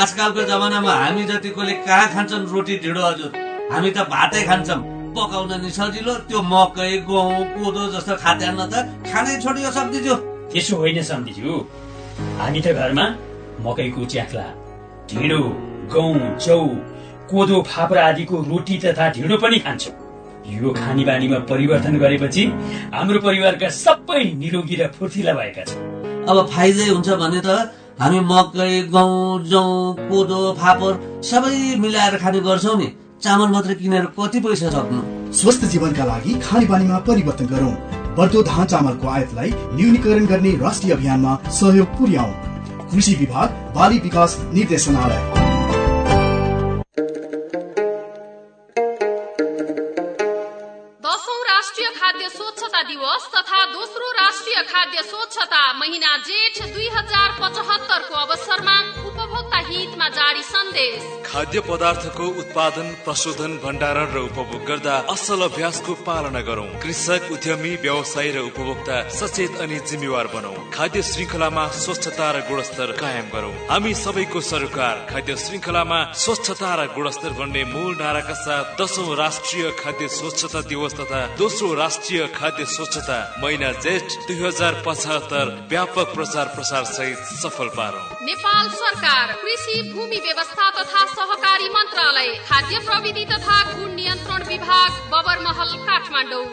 आजकलको 0.00 0.42
जमानामा 0.50 0.92
हामी 1.02 1.24
जतिकोले 1.30 1.74
कहाँ 1.86 2.06
खान्छन् 2.14 2.46
रोटी 2.52 2.74
ढिँडो 2.84 3.02
हजुर 3.08 3.30
हामी 3.72 3.90
त 3.96 3.98
भातै 4.12 4.42
खान्छौँ। 4.48 4.80
पकाउन 5.16 5.52
नि 5.62 5.70
सजिलो 5.78 6.14
त्यो 6.28 6.42
मकै 6.52 6.92
गहुँ 7.08 7.42
कोदो 7.54 7.82
जस्तो 7.94 8.14
खाद्यान्न 8.22 8.60
त 8.72 8.74
खानै 9.10 9.34
छोडियो 9.42 9.70
सम्झिज्यू। 9.78 10.14
त्यसो 10.52 10.76
होइन 10.82 11.02
सम्झिज्यू। 11.10 11.52
हामी 12.38 12.60
त 12.64 12.66
घरमा 12.78 13.06
मकैको 13.64 14.02
च्याख्ला 14.12 14.46
ढिँडो 15.10 15.40
गहुँ 15.94 16.38
चौ 16.44 16.60
कोदो 17.30 17.56
फापर 17.70 17.98
आदिको 18.08 18.36
रोटी 18.50 18.78
तथा 18.84 19.04
ढिँडो 19.16 19.36
पनि 19.42 19.58
खान्छौँ। 19.66 20.01
यो 20.46 20.70
खानी 20.72 21.04
बानीमा 21.04 21.38
परिवर्तन 21.50 21.98
गरेपछि 21.98 22.44
हाम्रो 22.94 23.18
परिवारका 23.20 23.68
सबै 23.68 24.24
निरोगी 24.40 24.76
र 24.76 24.86
फुर्तिला 24.98 25.32
भएका 25.32 25.64
छन्। 25.64 26.26
अब 26.30 26.46
फाइदै 26.52 26.88
हुन्छ 26.88 27.08
भने 27.22 27.40
त 27.46 27.48
हामी 28.00 28.20
मकै 28.30 28.72
गहुँ 28.90 29.44
जौ 29.46 29.62
कोदो 30.10 30.40
फापर 30.60 30.92
सबै 31.22 31.54
मिलाएर 31.78 32.16
खाने 32.18 32.40
गर्छौँ 32.40 32.76
नि। 32.78 32.88
चामल 33.22 33.48
मात्र 33.48 33.74
किनेर 33.74 34.06
कति 34.18 34.40
पैसा 34.40 34.70
सक्नु? 34.70 35.00
स्वस्थ 35.32 35.64
जीवनका 35.72 36.04
लागि 36.04 36.32
खाने 36.42 36.66
बानीमा 36.66 36.98
परिवर्तन 37.08 37.46
गरौँ। 37.46 37.74
बढ्दो 38.16 38.42
धान 38.42 38.66
चामलको 38.66 39.08
आयातलाई 39.08 39.50
न्यूनीकरण 39.76 40.26
गर्ने 40.26 40.56
राष्ट्रिय 40.64 40.92
अभियानमा 40.92 41.38
सहयोग 41.60 41.88
पुर्याउँ। 41.98 42.34
कृषि 42.90 43.14
विभाग 43.14 43.48
बाली 43.76 43.98
विकास 43.98 44.38
निर्देशनालय। 44.54 45.41
दिवस 52.82 53.28
तथा 53.34 53.64
दोस्रो 53.72 54.10
राष्ट्रिय 54.12 54.62
खाद्य 54.70 55.02
स्वच्छता 55.02 55.62
महिना 55.72 56.16
जेठ 56.28 56.62
दुई 56.72 56.88
हजार 56.94 57.28
पचहत्तरको 57.40 58.14
अवसरमा 58.16 58.76
उपभोक्ता 59.08 59.58
हितमा 59.68 60.08
जारी 60.08 60.42
सन्देश। 60.42 61.02
खाद्य 61.26 61.60
पदार्थको 61.60 62.26
उत्पादन 62.40 62.88
प्रशोधन 63.04 63.52
भण्डारण 63.64 64.08
र 64.14 64.18
उपभोग 64.28 64.64
गर्दा 64.68 64.96
असल 65.12 65.42
अभ्यासको 65.42 65.94
पालना 66.06 66.40
गरौँ। 66.48 66.66
कृषक 66.82 67.30
उद्यमी 67.32 67.74
व्यवसायी 67.82 68.30
र 68.32 68.38
उपभोक्ता 68.50 68.96
सचेत 69.10 69.60
अनि 69.62 69.78
जिम्मेवार 69.88 70.26
बनौ। 70.34 70.54
खाद्य 70.74 71.02
श्रृङ्खलामा 71.02 71.66
स्वच्छता 71.78 72.30
र 72.32 72.40
गुणस्तर 72.48 72.92
कायम 73.00 73.26
गरौँ। 73.34 73.54
हामी 73.70 73.94
सबैको 73.94 74.40
सरोकार 74.42 74.96
खाद्य 75.10 75.36
श्रृङ्खलामा 75.36 76.00
स्वच्छता 76.24 76.74
र 76.74 76.86
गुणस्तर 76.96 77.32
भन्ने 77.38 77.64
मूल 77.72 77.92
नाराका 78.02 78.34
साथ 78.42 78.64
दशौं 78.80 79.08
राष्ट्रिय 79.16 79.70
खाद्य 79.80 80.08
स्वच्छता 80.18 80.60
दिवस 80.68 80.92
तथा 81.00 81.20
दोस्रो 81.36 81.72
राष्ट्रिय 81.74 82.26
खाद्य 82.36 82.64
स्वच्छता 82.72 83.18
महिना 83.42 83.70
जेठ 83.84 84.12
दुई 84.26 84.36
हजार 84.38 84.82
पचहत्तर 84.86 85.50
व्यापक 85.70 86.14
प्रचार 86.14 86.46
प्रसार 86.54 86.84
सहित 86.86 87.18
सफल 87.42 87.68
पारौँ। 87.76 88.04
नेपाल 88.22 88.68
सरकार 88.76 89.32
कृषि 89.42 89.76
भूमि 89.92 90.20
व्यवस्था 90.26 90.70
तथा 90.78 91.04
सहकारी 91.14 91.68
मन्त्रालय 91.68 92.34
खाद्य 92.48 92.78
प्रविधि 92.88 93.24
तथा 93.32 93.62
गुण 93.72 93.94
नियन्त्रण 93.94 94.48
विभाग 94.48 94.90
बबरमहल 95.12 95.76
काठमाडौँ। 95.86 96.44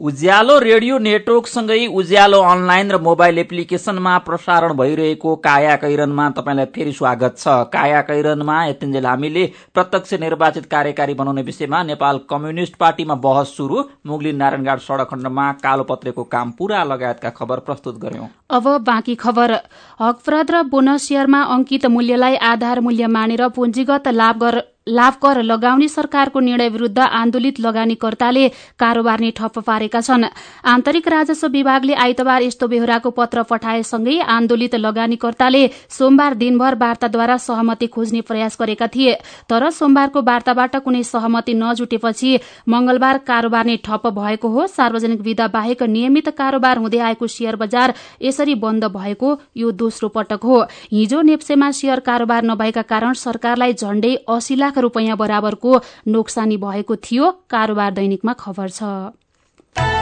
उज्यालो 0.00 0.58
रेडियो 0.58 0.98
नेटवर्कसँगै 0.98 1.86
उज्यालो 1.92 2.38
अनलाइन 2.42 2.90
र 2.90 2.98
मोबाइल 2.98 3.38
एप्लिकेशनमा 3.38 4.16
प्रसारण 4.18 4.72
भइरहेको 4.72 5.34
काया 5.36 5.74
कैरनमा 5.76 6.28
तपाईँलाई 6.38 6.66
फेरि 6.74 6.92
स्वागत 6.92 7.36
छ। 7.36 7.56
काया 7.68 8.00
कैरनमा 8.02 8.56
यतिन्जेल 8.66 9.06
हामीले 9.06 9.44
प्रत्यक्ष 9.74 10.14
निर्वाचित 10.22 10.66
कार्यकारी 10.70 11.14
बनाउने 11.14 11.42
विषयमा 11.42 11.82
नेपाल 11.82 12.20
कम्युनिष्ट 12.30 12.76
पार्टीमा 12.80 13.14
बहस 13.20 13.54
सुरु। 13.56 13.84
मुगलिन 14.06 14.36
नारायणघाट 14.36 14.80
सड़क 14.80 15.08
खण्डमा 15.10 15.52
कालोपत्रेको 15.60 16.24
काम 16.32 16.50
पूरा 16.58 16.82
लगायतका 16.86 17.30
खबर 17.36 17.58
प्रस्तुत 17.68 18.00
गर्यौं 18.00 18.26
अब 18.56 18.72
बाँकी 18.80 19.14
खबर। 19.20 19.56
हकप्रद 20.00 20.50
र 20.50 20.62
बोनस 20.72 21.08
शेयरमा 21.08 21.42
अंकित 21.52 21.86
मूल्यलाई 21.92 22.36
आधार 22.48 22.80
मूल्य 22.80 23.06
मानेर 23.12 23.48
पुँजीगत 23.50 24.08
लाभ 24.16 24.50
लाभ 24.86 25.14
कर 25.22 25.42
लगाउने 25.42 25.88
सरकारको 25.88 26.40
निर्णय 26.40 26.68
विरूद्ध 26.68 26.98
आन्दोलित 26.98 27.60
लगानीकर्ताले 27.60 28.48
कारोबार 28.78 29.20
नै 29.20 29.30
ठप्प 29.30 29.58
पारेका 29.60 30.00
छन्। 30.00 30.24
आन्तरिक 30.64 31.08
राजस्व 31.08 31.46
विभागले 31.48 31.94
आइतबार 31.96 32.42
यस्तो 32.42 32.68
बेहोराको 32.68 33.10
पत्र 33.10 33.42
पठाएसँगै 33.42 34.18
आन्दोलित 34.28 34.74
लगानीकर्ताले 34.76 35.66
सोमबार 35.90 36.34
दिनभर 36.34 36.74
वार्ताद्वारा 36.76 37.36
सहमति 37.38 37.86
खोज्ने 37.86 38.20
प्रयास 38.22 38.56
गरेका 38.60 38.86
थिए। 38.86 39.14
तर 39.48 39.70
सोमबारको 39.70 40.22
वार्ताबाट 40.22 40.76
कुनै 40.78 41.02
सहमति 41.04 41.54
नजुटेपछि 41.54 42.38
मंगलबार 42.68 43.18
कारोबार 43.26 43.66
नै 43.66 43.76
ठप्प 43.84 44.06
भएको 44.16 44.48
हो। 44.48 44.66
सार्वजनिक 44.68 45.20
विधा 45.20 45.46
बाहेक 45.50 45.82
नियमित 45.84 46.28
कारोबार 46.38 46.78
हुँदै 46.78 46.98
आएको 47.00 47.26
शेयर 47.28 47.56
बजार 47.56 47.94
यसरी 48.22 48.54
बन्द 48.56 48.84
भएको 48.90 49.38
यो 49.56 49.70
दोस्रो 49.76 50.08
पटक 50.10 50.44
हो। 50.44 50.60
हिजो 50.92 51.22
नेप्सेमा 51.22 51.70
शेयर 51.72 52.00
कारोबार 52.00 52.44
नभएका 52.44 52.82
कारण 52.84 53.12
सरकारलाई 53.18 53.72
झण्डै 53.74 54.14
अस्सी 54.28 54.56
लाख 54.70 54.78
रूपियाँ 54.78 55.16
बराबरको 55.18 55.70
नोक्सानी 56.08 56.56
भएको 56.56 56.96
थियो। 56.96 57.30
कारोबार 57.50 57.90
दैनिकमा 57.92 58.32
खबर 58.38 58.68
छ। 58.70 59.99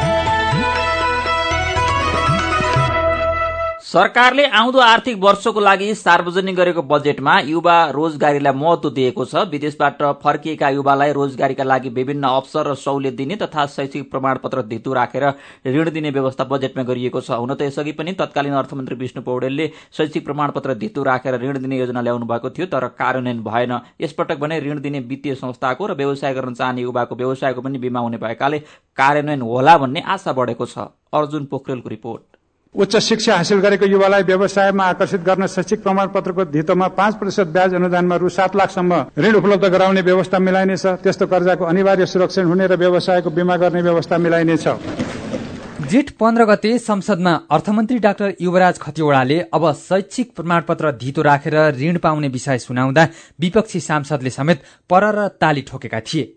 सरकारले 3.88 4.44
आउँदो 4.44 4.78
आर्थिक 4.78 5.18
वर्षको 5.18 5.60
लागि 5.60 5.94
सार्वजनिक 5.94 6.56
गरेको 6.56 6.82
बजेटमा 6.84 7.38
युवा 7.42 7.76
रोजगारीलाई 7.90 8.52
महत्व 8.54 8.90
दिएको 8.90 9.24
छ। 9.24 9.44
विदेशबाट 9.48 10.02
फर्किएका 10.24 10.68
युवालाई 10.70 11.12
रोजगारीका 11.12 11.64
लागि 11.64 11.88
विभिन्न 11.90 12.28
अवसर 12.28 12.68
र 12.68 12.74
सहुलियत 12.76 13.14
दिने 13.16 13.36
तथा 13.36 13.66
शैक्षिक 13.66 14.10
प्रमाणपत्र 14.10 14.62
धितु 14.68 14.92
राखेर 14.92 15.24
ऋण 15.66 15.90
दिने 15.90 16.10
व्यवस्था 16.10 16.44
बजेटमा 16.44 16.82
गरिएको 16.84 17.20
छ। 17.20 17.30
हुन 17.32 17.54
त 17.54 17.62
यसअघि 17.62 17.92
पनि 17.94 18.12
तत्कालीन 18.12 18.54
अर्थमन्त्री 18.54 18.96
विष्णु 18.96 19.22
पौडेलले 19.24 19.70
शैक्षिक 19.96 20.24
प्रमाणपत्र 20.24 20.74
धितु 20.76 21.02
राखेर 21.04 21.40
ऋण 21.40 21.58
दिने 21.58 21.78
योजना 21.78 22.00
ल्याउनु 22.00 22.26
भएको 22.28 22.50
थियो 22.50 22.66
तर 22.68 22.88
कार्यान्वयन 23.00 23.42
भएन। 23.42 23.72
यसपटक 24.00 24.38
भने 24.38 24.60
ऋण 24.60 24.80
दिने 24.80 25.00
वित्तीय 25.08 25.34
संस्थाको 25.36 25.86
र 25.86 25.96
व्यवसाय 25.96 26.34
गर्न 26.34 26.54
चाहने 26.54 26.82
युवाको 26.82 27.16
व्यवसायको 27.16 27.62
पनि 27.62 27.78
बिमा 27.78 28.00
हुने 28.00 28.18
भएकाले 28.20 28.58
कार्यान्वयन 28.98 29.42
होला 29.42 29.78
भन्ने 29.78 30.00
आशा 30.06 30.32
बढेको 30.34 30.66
छ। 30.66 30.92
अर्जुन 31.14 31.44
पोखरेलको 31.46 31.88
रिपोर्ट। 31.88 32.37
उच्च 32.74 32.96
शिक्षा 32.98 33.34
हासिल 33.36 33.58
गरेको 33.60 33.86
युवालाई 33.86 34.22
व्यवसायमा 34.22 34.84
आकर्षित 34.84 35.20
गर्न 35.20 35.46
शैक्षिक 35.48 35.82
प्रमाणपत्रको 35.82 36.44
धितोमा 36.52 36.88
पाँच 36.92 37.14
प्रतिशत 37.16 37.46
ब्याज 37.48 37.74
अनुदानमा 37.74 38.16
रु 38.16 38.28
सात 38.28 38.56
लाखसम्म 38.56 38.94
ऋण 39.18 39.34
उपलब्ध 39.34 39.64
गराउने 39.64 40.02
व्यवस्था 40.02 40.38
मिलाइनेछ। 40.38 40.86
त्यस्तो 41.02 41.26
कर्जाको 41.26 41.64
अनिवार्य 41.64 42.06
सुरक्षण 42.06 42.44
हुने 42.44 42.66
र 42.66 42.76
व्यवसायको 42.76 43.30
बिमा 43.30 43.56
गर्ने 43.56 43.82
व्यवस्था 43.82 44.18
मिलाइनेछ। 44.18 44.68
जेठ 45.88 46.10
पन्ध्र 46.20 46.44
गते 46.44 46.78
संसदमा 46.78 47.32
अर्थमन्त्री 47.50 47.98
डाक्टर 47.98 48.34
युवराज 48.40 48.78
खतिवड़ाले 48.78 49.40
अब 49.54 49.72
शैक्षिक 49.72 50.34
प्रमाणपत्र 50.36 50.92
धितो 51.00 51.22
राखेर 51.22 51.56
ऋण 51.80 51.98
पाउने 51.98 52.28
विषय 52.28 52.58
सुनाउँदा 52.58 53.08
विपक्षी 53.40 53.80
सांसदले 53.80 54.30
समेत 54.30 54.62
पर 54.90 55.14
र 55.14 55.28
ताली 55.40 55.62
ठोकेका 55.62 56.00
थिए। 56.00 56.34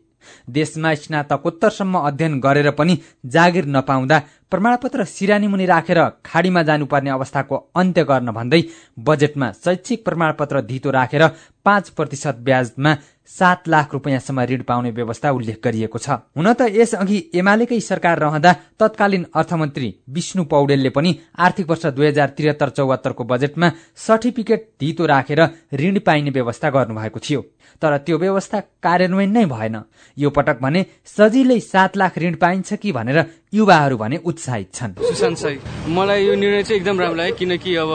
देशमा 0.50 0.94
स्नातकोत्तरसम्म 0.96 2.00
अध्ययन 2.00 2.40
गरेर 2.40 2.70
पनि 2.72 2.98
जागिर 3.26 3.66
नपाउँदा 3.68 4.20
प्रमाणपत्र 4.52 5.04
सिरानी 5.08 5.48
मुनि 5.48 5.66
राखेर 5.66 6.00
खाडीमा 6.26 6.62
जानुपर्ने 6.64 7.10
अवस्थाको 7.10 7.56
अन्त्य 7.76 8.04
गर्न 8.04 8.32
भन्दै 8.32 8.62
बजेटमा 9.00 9.52
शैक्षिक 9.64 10.04
प्रमाणपत्र 10.06 10.62
धितो 10.62 10.92
राखेर 10.92 11.28
पाँच 11.66 11.90
प्रतिशत 11.90 12.36
ब्याजमा 12.44 12.96
सात 13.30 13.68
लाख 13.68 13.94
रुपियाँसम्म 13.94 14.42
ऋण 14.50 14.62
पाउने 14.68 14.92
व्यवस्था 14.92 15.32
उल्लेख 15.32 15.60
गरिएको 15.64 15.98
छ। 15.98 16.10
हुन 16.36 16.52
त 16.54 16.68
यसअघि 16.70 17.18
एमालेकै 17.34 17.80
सरकार 17.80 18.20
रहँदा 18.20 18.52
तत्कालीन 18.80 19.26
अर्थमन्त्री 19.36 19.94
विष्णु 20.10 20.44
पौडेलले 20.52 20.90
पनि 20.90 21.16
आर्थिक 21.40 21.70
वर्ष 21.70 21.86
दुई 21.96 22.08
हजार 22.08 22.30
त्रिहत्तर 22.38 22.70
चौहत्तरको 22.70 23.24
बजेटमा 23.24 23.72
सर्टिफिकेट 23.98 24.70
धितो 24.80 25.06
राखेर 25.06 25.42
ऋण 25.74 26.00
पाइने 26.00 26.32
व्यवस्था 26.32 26.70
गर्नुभएको 26.70 27.20
थियो। 27.20 27.42
तर 27.82 27.98
त्यो 28.06 28.18
व्यवस्था 28.18 28.60
कार्यान्वयन 28.84 29.32
नै 29.32 29.46
भएन। 29.46 29.76
यो 30.18 30.30
पटक 30.30 30.58
भने 30.62 30.86
सजिलै 31.08 31.60
सात 31.62 31.98
लाख 31.98 32.18
ऋण 32.18 32.36
पाइन्छ 32.42 32.74
कि 32.82 32.92
भनेर 32.92 33.20
युवाहरू 33.54 33.98
भने 33.98 34.18
उत्साहित 34.26 34.68
छन्। 34.74 34.92
सुशान्त 35.00 35.38
साई 35.38 35.56
मलाई 35.88 36.26
यो 36.26 36.36
निर्णय 36.36 36.64
चाहिँ 36.64 36.80
एकदम 36.80 37.00
राम्रो 37.00 37.18
लाग्यो 37.18 37.36
किनकि 37.36 37.76
अब 37.76 37.92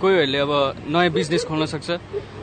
कोहीहरूले 0.00 0.38
अब 0.38 0.52
नयाँ 0.88 1.10
बिजनेस 1.10 1.44
खोल्न 1.44 1.66
सक्छ 1.66 1.90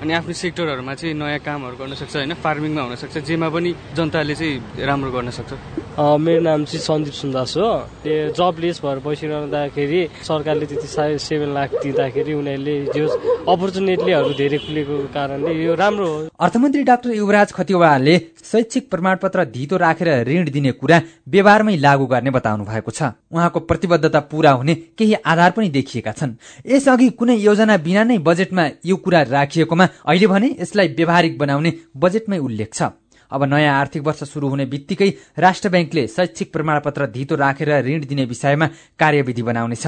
अनि 0.03 0.13
आफ्नो 0.13 0.33
सेक्टरहरूमा 0.33 0.93
चाहिँ 0.93 1.13
नयाँ 1.15 1.39
कामहरू 1.39 1.75
गर्न 1.79 1.93
सक्छ 1.95 2.15
होइन 2.15 2.33
फार्मिङमा 2.43 2.81
हुन 2.81 2.95
सक्छ 2.95 3.17
जेमा 3.27 3.49
पनि 3.49 3.71
जनताले 3.95 4.35
चाहिँ 4.35 4.85
राम्रो 4.87 5.11
गर्न 5.11 5.29
सक्छ। 5.39 5.51
मेरो 5.99 6.41
नाम 6.41 6.63
चाहिँ 6.63 6.83
सन्दीप 6.83 7.13
सुन्दास 7.13 7.53
हो। 7.57 7.69
त्यो 8.03 8.31
जबलेस 8.35 8.77
भएर 8.83 8.99
बसिरहँदाखेरि 9.03 9.99
सरकारले 10.23 10.65
त्यति 10.71 10.87
सेभेन 11.19 11.51
लाख 11.53 11.69
दिँदाखेरि 11.83 12.33
उनीहरूले 12.33 12.75
जो 12.95 13.03
अपर्च्युनिटीहरू 13.47 14.31
धेरै 14.39 14.57
खुलेको 14.63 14.95
कारणले 15.15 15.51
यो 15.63 15.73
राम्रो 15.75 16.07
हो। 16.07 16.19
अर्थमन्त्री 16.69 16.83
डाक्टर 16.85 17.11
युवराज 17.11 17.51
खतिवड़ाले 17.51 18.17
शैक्षिक 18.45 18.89
प्रमाणपत्र 18.91 19.43
धितो 19.49 19.77
राखेर 19.77 20.09
ऋण 20.27 20.49
दिने 20.51 20.71
कुरा 20.77 21.01
व्यवहारमै 21.25 21.75
लागू 21.77 22.05
गर्ने 22.05 22.29
बताउनु 22.29 22.63
भएको 22.63 22.91
छ। 22.91 23.09
उहाँको 23.33 23.59
प्रतिबद्धता 23.65 24.19
पूरा 24.29 24.51
हुने 24.53 24.75
केही 24.93 25.13
आधार 25.25 25.51
पनि 25.57 25.69
देखिएका 25.73 26.11
छन्। 26.13 26.37
यसअघि 26.69 27.09
कुनै 27.17 27.35
योजना 27.41 27.77
बिना 27.81 28.03
नै 28.05 28.17
बजेटमा 28.21 28.69
यो 28.85 28.95
कुरा 29.01 29.21
राखिएकोमा 29.33 29.85
अहिले 30.05 30.27
भने 30.29 30.55
यसलाई 30.61 30.87
व्यवहारिक 30.93 31.37
बनाउने 31.37 31.73
बजेटमै 31.97 32.37
उल्लेख 32.37 32.73
छ। 32.73 32.93
अब 33.31 33.43
नयाँ 33.45 33.73
आर्थिक 33.79 34.01
वर्ष 34.03 34.23
शुरू 34.25 34.47
हुने 34.49 34.65
बित्तिकै 34.65 35.09
राष्ट्र 35.37 35.69
ब्याङ्कले 35.69 36.05
शैक्षिक 36.09 36.51
प्रमाणपत्र 36.53 37.05
धितो 37.13 37.35
राखेर 37.35 37.69
ऋण 37.85 38.05
दिने 38.09 38.25
विषयमा 38.25 38.67
कार्यविधि 38.99 39.41
बनाउनेछ 39.43 39.85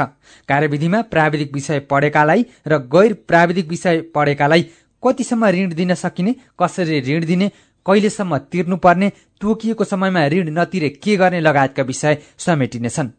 कार्यविधिमा 0.49 1.01
प्राविधिक 1.09 1.53
विषय 1.53 1.79
पढेकालाई 1.89 2.45
र 2.67 2.77
गैर 2.93 3.13
प्राविधिक 3.27 3.67
विषय 3.69 4.01
पढेकालाई 4.15 4.65
कतिसम्म 5.03 5.45
ऋण 5.47 5.73
दिन 5.73 5.93
सकिने 5.95 6.35
कसरी 6.59 6.99
ऋण 7.07 7.25
दिने 7.25 7.51
कहिलेसम्म 7.85 8.37
तिर्नुपर्ने 8.51 9.11
तोकिएको 9.41 9.83
समयमा 9.83 10.25
ऋण 10.27 10.49
नतिरे 10.57 10.89
के 11.03 11.15
गर्ने 11.17 11.39
लगायतका 11.39 11.83
विषय 11.83 12.17
समेटिनेछन्। 12.37 13.09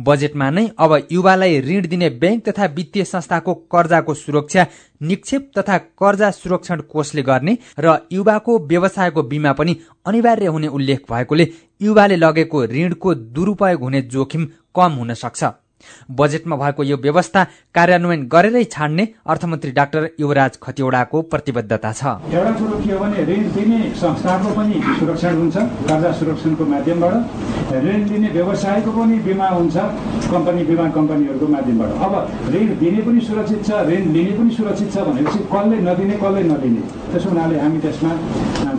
बजेटमा 0.00 0.48
नै 0.50 0.66
अब 0.78 0.92
युवालाई 1.12 1.60
ऋण 1.60 1.86
दिने 1.88 2.08
ब्याङ्क 2.20 2.48
तथा 2.48 2.66
वित्तीय 2.76 3.04
संस्थाको 3.04 3.54
कर्जाको 3.72 4.14
सुरक्षा 4.14 4.66
निक्षेप 5.02 5.50
तथा 5.58 5.78
कर्जा 5.78 6.30
सुरक्षण 6.30 6.80
कोषले 6.90 7.22
गर्ने 7.22 7.56
र 7.78 7.96
युवाको 8.12 8.58
व्यवसायको 8.66 9.22
बीमा 9.22 9.52
पनि 9.52 9.76
अनिवार्य 10.06 10.46
हुने 10.46 10.68
उल्लेख 10.68 11.00
भएकोले 11.10 11.48
युवाले 11.80 12.16
लगेको 12.16 12.64
ऋणको 12.66 13.14
दुरूपयोग 13.14 13.82
हुने 13.82 14.02
जोखिम 14.02 14.46
कम 14.74 14.92
हुन 14.92 15.14
सक्छ। 15.14 15.44
बजेटमा 16.10 16.56
भएको 16.56 16.82
यो 16.84 16.96
व्यवस्था 17.02 17.44
कार्यान्वयन 17.74 18.22
गरेरै 18.32 18.64
छाड्ने 18.66 19.08
अर्थमन्त्री 19.26 19.70
डाक्टर 19.72 20.08
युवराज 20.20 20.58
खतिवड़ाको 20.62 21.22
प्रतिबद्धता 21.32 21.92
छ। 21.92 22.02
एउटा 22.30 22.52
कुरो 22.58 22.78
के 22.84 22.92
हो 22.92 22.98
भने 23.00 23.24
ऋण 23.30 23.42
दिने 23.54 23.78
संस्थाको 24.00 24.54
पनि 24.56 24.82
सुरक्षण 24.98 25.34
हुन्छ 25.40 25.56
कर्जा 25.88 26.12
सुरक्षणको 26.20 26.64
माध्यमबाट। 26.72 27.14
ऋण 27.84 28.00
दिने 28.08 28.28
व्यवसायको 28.30 28.90
पनि 28.92 29.18
बिमा 29.26 29.48
हुन्छ 29.48 29.76
कम्पनी 30.30 30.64
बिमा 30.64 30.88
कम्पनीहरूको 30.96 31.46
माध्यमबाट। 31.54 31.90
अब 32.04 32.14
ऋण 32.54 32.68
दिने 32.80 33.02
पनि 33.02 33.20
सुरक्षित 33.28 33.60
छ 33.66 33.82
ऋण 33.90 34.12
लिने 34.14 34.32
पनि 34.38 34.50
सुरक्षित 34.56 34.92
छ 34.94 35.06
भनेपछि 35.08 35.38
कसले 35.52 35.76
नदिने 35.88 36.16
कसले 36.22 36.42
नलिने? 36.50 36.82
त्यसो 37.12 37.28
हुनाले 37.28 37.58
हामी 37.60 37.78
त्यसमा 37.80 38.12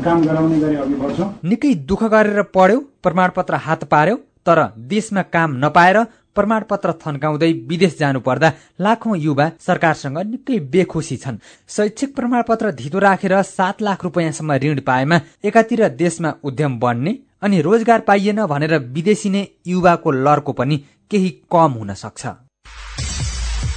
काम 0.06 0.22
गराउने 0.26 0.60
गरी 0.60 0.76
अघि 0.76 0.96
बढ्छौँ। 1.02 1.30
निकै 1.46 1.74
दुःख 1.90 2.04
गरेर 2.14 2.42
पढ्यो 2.56 2.80
प्रमाणपत्र 3.04 3.56
हात 3.66 3.84
पार्यो 3.92 4.16
तर 4.46 4.60
देशमा 4.92 5.22
काम 5.34 5.58
नपाएर 5.66 5.98
प्रमाणपत्र 6.36 6.92
थन्काउँदै 7.02 7.52
विदेश 7.70 7.98
जानु 8.00 8.20
पर्दा 8.20 8.52
लाखौं 8.82 9.18
युवा 9.18 9.50
सरकारसँग 9.60 10.18
निकै 10.28 10.60
बेखुसी 10.74 11.18
छन्। 11.18 11.38
शैक्षिक 11.70 12.16
प्रमाणपत्र 12.16 12.72
धितो 12.72 13.00
राखेर 13.00 13.42
सात 13.44 13.82
लाख 13.82 14.04
रुपियाँसम्म 14.04 14.54
ऋण 14.64 14.80
पाएमा 14.82 15.20
एकातिर 15.44 15.88
देशमा 15.96 16.34
उद्यम 16.44 16.80
बढ्ने 16.80 17.18
अनि 17.44 17.62
रोजगार 17.62 18.00
पाइएन 18.08 18.46
भनेर 18.46 18.78
विदेशी 18.96 19.30
नै 19.30 19.46
युवाको 19.68 20.12
लर्को 20.26 20.54
पनि 20.54 20.78
केही 21.12 21.30
कम 21.52 21.72
हुन 21.80 21.94
सक्छ। 21.94 22.26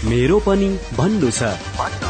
मेरो 0.09 0.38
पनि 0.46 0.68
भन्नु 0.96 1.31
छ। 1.31 2.04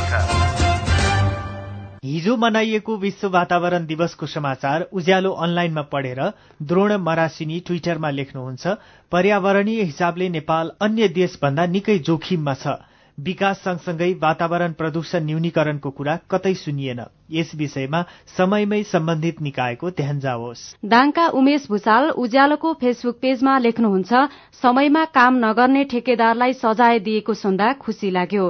हिजो 2.04 2.36
मनाइएको 2.36 2.96
विश्व 2.96 3.28
वातावरण 3.32 3.84
दिवसको 3.86 4.26
समाचार 4.26 4.82
उज्यालो 4.92 5.30
अनलाइनमा 5.44 5.82
पढेर 5.92 6.18
द्रोण 6.62 6.92
मरासिनी 7.00 7.60
ट्विटरमा 7.60 8.10
लेख्नुहुन्छ 8.10 8.74
पर्यावरणीय 9.12 9.82
हिसाबले 9.82 10.28
नेपाल 10.28 10.70
अन्य 10.80 11.08
देशभन्दा 11.10 11.64
निकै 11.66 11.98
जोखिममा 12.00 12.54
छ। 12.54 12.74
विकास 13.18 13.62
सँगसँगै 13.64 14.10
वातावरण 14.22 14.72
प्रदूषण 14.72 15.24
न्यूनीकरणको 15.24 15.90
कुरा 15.90 16.18
कतै 16.30 16.54
सुनिएन। 16.54 17.00
यस 17.30 17.54
विषयमा 17.56 18.02
समयमै 18.36 18.82
सम्बन्धित 18.84 19.40
निकायको 19.40 19.90
ध्यान 19.96 20.20
जाओस्। 20.20 20.66
दाङका 20.84 21.26
उमेश 21.32 21.66
भूषाल 21.70 22.10
उज्यालोको 22.18 22.72
फेसबुक 22.84 23.16
पेजमा 23.22 23.58
लेख्नुहुन्छ 23.64 24.12
समयमा 24.62 25.04
काम 25.16 25.40
नगर्ने 25.40 25.84
ठेकेदारलाई 25.94 26.52
सजाय 26.60 26.98
दिएको 27.00 27.34
सुन्दा 27.40 27.72
खुशी 27.80 28.10
लाग्यो। 28.10 28.46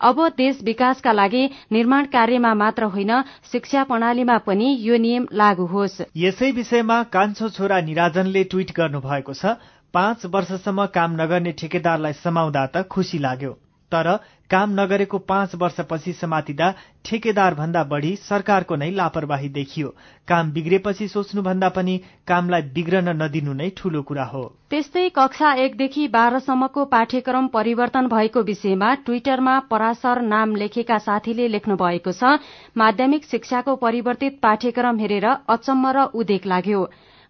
अब 0.00 0.20
देश 0.36 0.60
विकासका 0.62 1.12
लागि 1.12 1.44
निर्माण 1.72 2.04
कार्यमा 2.06 2.54
मात्र 2.54 2.84
होइन 2.84 3.12
शिक्षा 3.52 3.82
प्रणालीमा 3.84 4.38
पनि 4.38 4.76
यो 4.80 4.96
नियम 4.96 5.26
लागू 5.32 5.66
होस्। 5.66 6.00
यसै 6.16 6.50
विषयमा 6.50 7.02
कान्छो 7.02 7.48
छोरा 7.48 7.80
निराजनले 7.80 8.44
ट्वीट 8.44 8.72
गर्नु 8.76 9.00
भएको 9.00 9.34
छ। 9.34 9.58
पाँच 9.94 10.26
वर्षसम्म 10.26 10.86
काम 10.86 11.10
नगर्ने 11.20 11.52
ठेकेदारलाई 11.52 12.12
समाउँदा 12.12 12.66
त 12.66 12.86
खुशी 12.88 13.18
लाग्यो। 13.18 13.67
तर 13.92 14.16
काम 14.50 14.70
नगरेको 14.70 15.18
पाँच 15.28 15.54
वर्षपछि 15.54 16.12
समातिदा 16.12 16.68
ठेकेदार 17.04 17.54
भन्दा 17.54 17.82
बढ़ी 17.84 18.14
सरकारको 18.18 18.76
नै 18.76 18.90
लापरवाही 18.90 19.48
देखियो। 19.48 19.88
काम 20.28 20.50
बिग्रेपछि 20.52 21.08
सोच्नुभन्दा 21.08 21.68
पनि 21.68 21.96
कामलाई 22.28 22.62
बिग्रन 22.74 23.08
नदिनु 23.22 23.52
नै 23.52 23.68
ठूलो 23.76 24.02
कुरा 24.02 24.24
हो। 24.24 24.42
त्यस्तै 24.70 25.08
कक्षा 25.16 25.52
एकदेखि 25.64 26.06
बाह्रसम्मको 26.08 26.84
पाठ्यक्रम 26.84 27.46
परिवर्तन 27.48 28.06
भएको 28.08 28.42
विषयमा 28.42 28.94
ट्विटरमा 29.04 29.58
पराशर 29.70 30.20
नाम 30.28 30.54
लेखेका 30.56 30.98
साथीले 31.00 31.48
लेख्नु 31.48 31.76
भएको 31.76 32.12
छ 32.12 32.38
माध्यमिक 32.76 33.24
शिक्षाको 33.24 33.76
परिवर्तित 33.76 34.38
पाठ्यक्रम 34.42 34.98
हेरेर 34.98 35.26
अचम्म 35.48 35.92
र 35.92 36.08
उदेक 36.14 36.46
लाग्यो। 36.46 36.80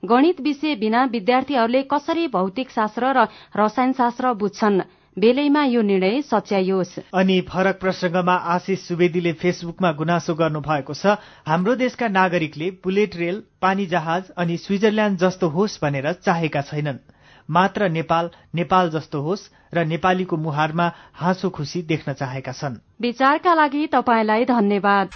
गणित 0.02 0.40
विषय 0.40 0.74
बिना 0.76 1.04
विद्यार्थीहरूले 1.12 1.82
कसरी 1.90 2.26
भौतिक 2.28 2.70
शास्त्र 2.70 3.12
र 3.16 3.26
रसायनशास्त्र 3.56 4.32
बुझ्छन्? 4.34 4.80
बेलैमा 5.18 5.64
यो 5.64 5.82
निर्णय 5.82 6.20
सच्याइयोस् 6.22 6.98
अनि 7.14 7.40
फरक 7.48 7.78
प्रसंगमा 7.80 8.34
आशिष 8.54 8.78
सुवेदीले 8.88 9.32
फेसबुकमा 9.32 9.92
गुनासो 9.92 10.34
गर्नु 10.34 10.60
भएको 10.60 10.94
छ 10.94 11.18
हाम्रो 11.46 11.74
देशका 11.74 12.08
नागरिकले 12.08 12.70
बुलेट 12.84 13.16
रेल 13.16 13.42
पानी 13.62 13.86
जहाज 13.86 14.30
अनि 14.36 14.56
स्विजरल्याण्ड 14.56 15.18
जस्तो 15.18 15.48
होस् 15.48 15.78
भनेर 15.82 16.12
चाहेका 16.12 16.60
छैनन्। 16.60 17.02
मात्र 17.48 17.88
नेपाल 17.88 18.30
नेपाल 18.54 18.90
जस्तो 18.90 19.20
होस् 19.20 19.48
र 19.74 19.84
नेपालीको 19.84 20.36
मुहारमा 20.36 20.92
हाँसो 21.14 21.50
खुसी 21.50 21.82
देख्न 21.82 22.12
चाहेका 22.12 22.52
छन्। 22.52 22.80
विचारका 23.00 23.54
लागि 23.54 23.86
तपाईँलाई 23.86 24.44
धन्यवाद। 24.44 25.08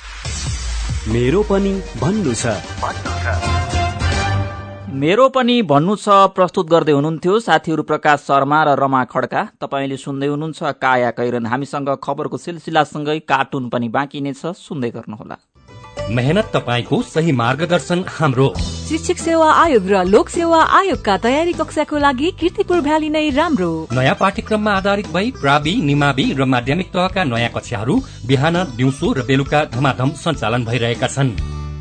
मेरो 1.08 1.42
पनि 1.42 1.72
भन्नु 2.00 2.34
छ। 2.34 3.11
मेरो 4.92 5.28
पनि 5.34 5.54
भन्नु 5.64 5.94
छ 5.96 6.14
प्रस्तुत 6.36 6.66
गर्दै 6.70 6.92
हुनुहुन्थ्यो 6.92 7.38
साथीहरू 7.40 7.82
प्रकाश 7.82 8.18
शर्मा 8.20 8.58
र 8.64 8.74
रमा 8.76 9.02
खड्का। 9.08 9.42
तपाईँले 9.62 9.96
सुन्दै 9.96 10.26
हुनुहुन्छ 10.28 10.72
काया 10.76 11.10
कैरन। 11.16 11.46
हामीसँग 11.48 11.88
खबरको 12.04 12.36
सिलसिलासँगै 12.36 13.18
कार्टुन 13.24 13.68
पनि 13.72 13.88
बाँकी 13.88 14.20
नै 14.20 14.32
छ 14.36 14.52
सुन्दै 14.52 14.90
गर्नुहोला। 14.90 15.36
मेहनत 16.12 16.50
तपाईँको 16.52 17.00
सही 17.04 17.32
मार्गदर्शन 17.32 18.04
हाम्रो। 18.18 18.48
शिक्षक 18.58 19.18
सेवा 19.22 19.48
आयोग 19.62 19.88
र 19.88 20.04
लोक 20.04 20.28
सेवा 20.28 20.60
आयोगका 20.60 21.16
तयारी 21.24 21.52
कक्षाको 21.56 21.96
लागि 21.96 22.28
किर्तिपुर 22.36 22.80
भ्याली 22.84 23.08
नै 23.08 23.24
राम्रो। 23.32 23.70
नयाँ 23.96 24.16
पाठ्यक्रममा 24.20 24.76
आधारित 24.76 25.08
भई 25.08 25.30
प्रावि 25.40 25.74
निमावि 25.88 26.26
र 26.36 26.44
माध्यमिक 26.44 26.92
तहका 26.92 27.24
नयाँ 27.32 27.50
कक्षाहरू 27.56 27.96
बिहान 28.28 28.56
दिउँसो 28.76 29.12
र 29.16 29.24
बेलुका 29.24 29.64
धमाधम 29.72 30.10
सञ्चालन 30.20 30.64
भइरहेका 30.68 31.08
छन्। 31.08 31.32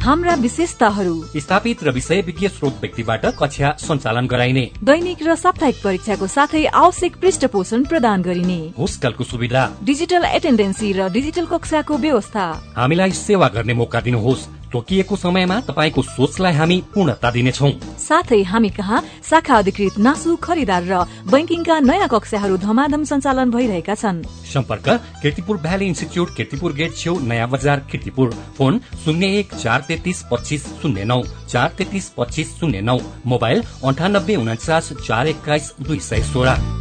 हाम्रा 0.01 0.33
विशेषताहरू। 0.33 1.25
स्थापित 1.37 1.83
र 1.83 1.91
विषय 1.91 2.21
विज्ञ 2.21 2.47
स्रोत 2.47 2.77
व्यक्तिबाट 2.81 3.25
कक्षा 3.25 3.71
सञ्चालन 3.79 4.27
गराइने। 4.27 4.71
दैनिक 4.83 5.17
र 5.23 5.35
साप्ताहिक 5.35 5.75
परीक्षाको 5.83 6.27
साथै 6.27 6.65
आवश्यक 6.65 7.15
पृष्ठ 7.15 7.45
पोषण 7.45 7.83
प्रदान 7.83 8.21
गरिने। 8.21 8.73
होस्टलको 8.79 9.23
सुविधा। 9.23 9.77
डिजिटल 9.83 10.25
एटेन्डेन्सी 10.25 10.93
र 10.93 11.09
डिजिटल 11.09 11.45
कक्षाको 11.45 11.97
व्यवस्था। 11.97 12.45
हामीलाई 12.77 13.11
सेवा 13.11 13.47
गर्ने 13.47 13.73
मौका 13.73 14.01
दिनुहोस्। 14.01 14.60
तोकिएको 14.73 15.15
समयमा 15.15 15.59
तपाईँको 15.67 16.01
सोचलाई 16.01 16.53
हामी 16.53 16.77
पूर्णता 16.93 17.31
दिनेछौ। 17.31 17.69
साथै 17.99 18.41
हामी 18.43 18.69
कहाँ 18.69 19.03
शाखा 19.23 19.57
अधिकृत 19.57 19.97
नासु 19.99 20.35
खरिदार 20.37 20.83
र 20.83 21.03
बैंकिङका 21.31 21.79
नयाँ 21.81 22.07
कक्षाहरू 22.07 22.57
धमाधम 22.57 23.03
सञ्चालन 23.03 23.51
भइरहेका 23.51 23.95
छन्। 23.95 24.23
सम्पर्क 24.53 24.87
Kirtipur 25.21 25.57
valley 25.57 25.85
institute 25.85 26.35
Kirtipur 26.35 26.73
gate 26.73 26.95
छेउ 26.95 27.19
नयाँ 27.19 27.49
बजार 27.49 27.79
किर्तिपुर 27.91 28.33
फोन 28.57 28.79
शून्य 29.05 29.27
एक 29.39 29.53
चार 29.55 29.85
तेत्तिस 29.87 30.23
पच्चिस 30.31 30.67
शून्य 30.81 31.03
नौ 31.03 31.21
चार 31.47 31.73
तेत्तिस 31.77 32.09
पच्चिस 32.17 32.59
शून्य 32.59 32.81
नौ। 32.81 32.97
मोबाइल 33.25 33.63
अन्ठानब्बे 33.85 34.35
उन्चास 34.35 34.93
चार 35.07 35.27
एक्काइस 35.27 35.73
दुई 35.81 35.99
सय 35.99 36.23
सोह्र। 36.23 36.80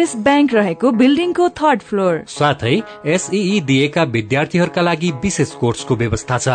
एभरेस्ट 0.00 0.16
ब्याङ्क 0.18 0.54
रहेको 0.54 0.90
बिल्डिङको 0.98 1.48
थर्ड 1.56 1.82
फ्लोर। 1.82 2.14
साथै 2.28 2.70
एसई 3.14 3.60
दिएका 3.62 4.02
विद्यार्थीहरूका 4.12 4.82
लागि 4.82 5.10
विशेष 5.22 5.52
कोर्सको 5.60 5.96
व्यवस्था 5.96 6.38
छ। 6.38 6.48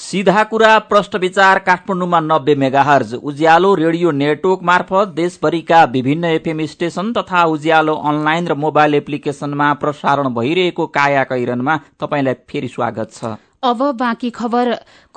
सीधा 0.00 0.42
कुरा 0.50 0.72
प्रश्न 0.90 1.18
विचार 1.20 1.58
काठमाडौँमा 1.62 2.20
नब्बे 2.26 2.54
मेगाहर्ज 2.58 3.14
उज्यालो 3.22 3.74
रेडियो 3.76 4.10
नेटवर्क 4.18 4.60
मार्फत 4.64 5.08
देशभरिका 5.16 5.82
विभिन्न 5.96 6.36
एफएम 6.36 6.66
स्टेशन 6.68 7.12
तथा 7.12 7.44
उज्यालो 7.54 7.94
अनलाइन 8.10 8.48
र 8.48 8.54
मोबाइल 8.64 8.94
एप्लिकेशनमा 8.94 9.72
प्रसारण 9.82 10.34
भइरहेको 10.34 10.86
काया 10.96 11.24
कैरनमा 11.30 11.80
तपाईँलाई 12.00 12.42
फेरि 12.48 12.68
स्वागत 12.68 13.12
छ। 13.12 13.38
अब 13.64 13.80
बाँकी 13.98 14.28
खबर। 14.30 14.68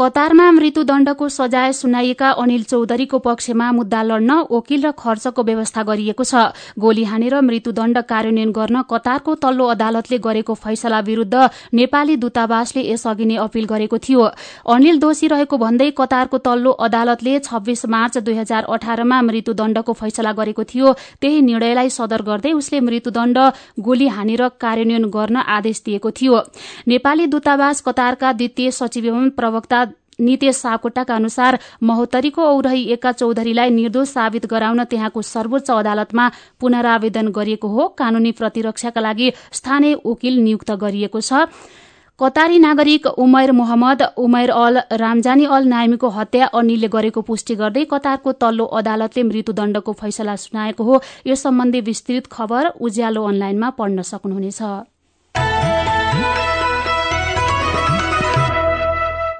कतारमा 0.01 0.49
मृत्युदण्डको 0.51 1.27
सजाय 1.29 1.71
सुनाइएका 1.73 2.29
अनिल 2.41 2.63
चौधरीको 2.63 3.17
पक्षमा 3.19 3.65
मुद्दा 3.71 4.01
लड्न 4.03 4.37
वकिल 4.51 4.81
र 4.81 4.91
खर्चको 4.93 5.43
व्यवस्था 5.43 5.83
गरिएको 5.83 6.23
छ। 6.23 6.41
गोली 6.75 7.03
हानेर 7.05 7.35
मृत्युदण्ड 7.41 8.01
कार्यान्वयन 8.09 8.51
गर्न 8.51 8.81
कतारको 8.89 9.35
तल्लो 9.37 9.65
अदालतले 9.67 10.17
गरेको 10.19 10.53
फैसला 10.55 10.99
विरूद्ध 11.05 11.49
नेपाली 11.73 12.15
दूतावासले 12.17 12.81
यसअघि 12.83 13.25
नै 13.25 13.35
अपील 13.37 13.65
गरेको 13.65 13.97
थियो। 13.99 14.23
अनिल 14.67 14.97
दोषी 14.97 15.27
रहेको 15.27 15.57
भन्दै 15.57 15.89
कतारको 15.93 16.37
तल्लो 16.39 16.71
अदालतले 16.81 17.37
छब्बीस 17.41 17.85
मार्च 17.87 18.17
दुई 18.25 18.35
हजार 18.35 18.73
अठारमा 18.73 19.21
मृत्युदण्डको 19.21 19.93
फैसला 19.93 20.33
गरेको 20.33 20.63
थियो। 20.65 20.95
त्यही 21.21 21.41
निर्णयलाई 21.43 21.89
सदर 21.91 22.21
गर्दै 22.23 22.55
उसले 22.55 22.79
मृत्युदण्ड 22.81 23.37
गोली 23.85 24.09
हानेर 24.09 24.47
कार्यान्वयन 24.57 25.05
गर्न 25.11 25.45
आदेश 25.51 25.85
दिएको 25.85 26.11
थियो। 26.17 26.43
नेपाली 26.89 27.25
दूतावास 27.29 27.81
कतारका 27.83 28.33
द्वितीय 28.33 28.71
सचिव 28.73 29.05
एवं 29.05 29.29
प्रवक्ता 29.37 29.85
नितेश 30.21 30.55
सापकोटाका 30.57 31.15
अनुसार 31.15 31.59
महोत्तरीको 31.83 32.41
औरही 32.45 32.83
एका 32.93 33.11
चौधरीलाई 33.13 33.69
निर्दोष 33.71 34.07
साबित 34.09 34.45
गराउन 34.47 34.83
त्यहाँको 34.85 35.21
सर्वोच्च 35.23 35.69
अदालतमा 35.71 36.31
पुनरावेदन 36.59 37.27
गरिएको 37.31 37.67
हो। 37.67 37.87
कानूनी 37.97 38.31
प्रतिरक्षाका 38.33 39.01
लागि 39.01 39.31
स्थानीय 39.51 39.95
वकिल 40.05 40.41
नियुक्त 40.41 40.71
गरिएको 40.81 41.21
छ। 41.21 41.47
कतारी 42.19 42.57
नागरिक 42.59 43.05
Umair 43.17 43.51
Mohammed 43.51 44.01
Umair 44.17 44.49
Al 44.51 44.77
Ramzani 44.93 45.45
Al 45.47 45.63
नाइमीको 45.67 46.09
हत्या 46.09 46.45
अनिलले 46.53 46.87
गरेको 46.87 47.21
पुष्टि 47.21 47.55
गर्दै 47.55 47.85
कतारको 47.89 48.31
तल्लो 48.37 48.65
अदालतले 48.77 49.23
मृत्युदण्डको 49.23 49.91
फैसला 49.95 50.35
सुनाएको 50.37 50.83
हो। 50.83 51.01
यो 51.25 51.35
सम्बन्धी 51.35 51.81
विस्तृत 51.81 52.27
खबर 52.31 52.67
उज्यालो 52.79 53.25
अनलाइनमा 53.25 53.69
पढ्न 53.73 54.01
सक्नुहुनेछ। 54.05 54.61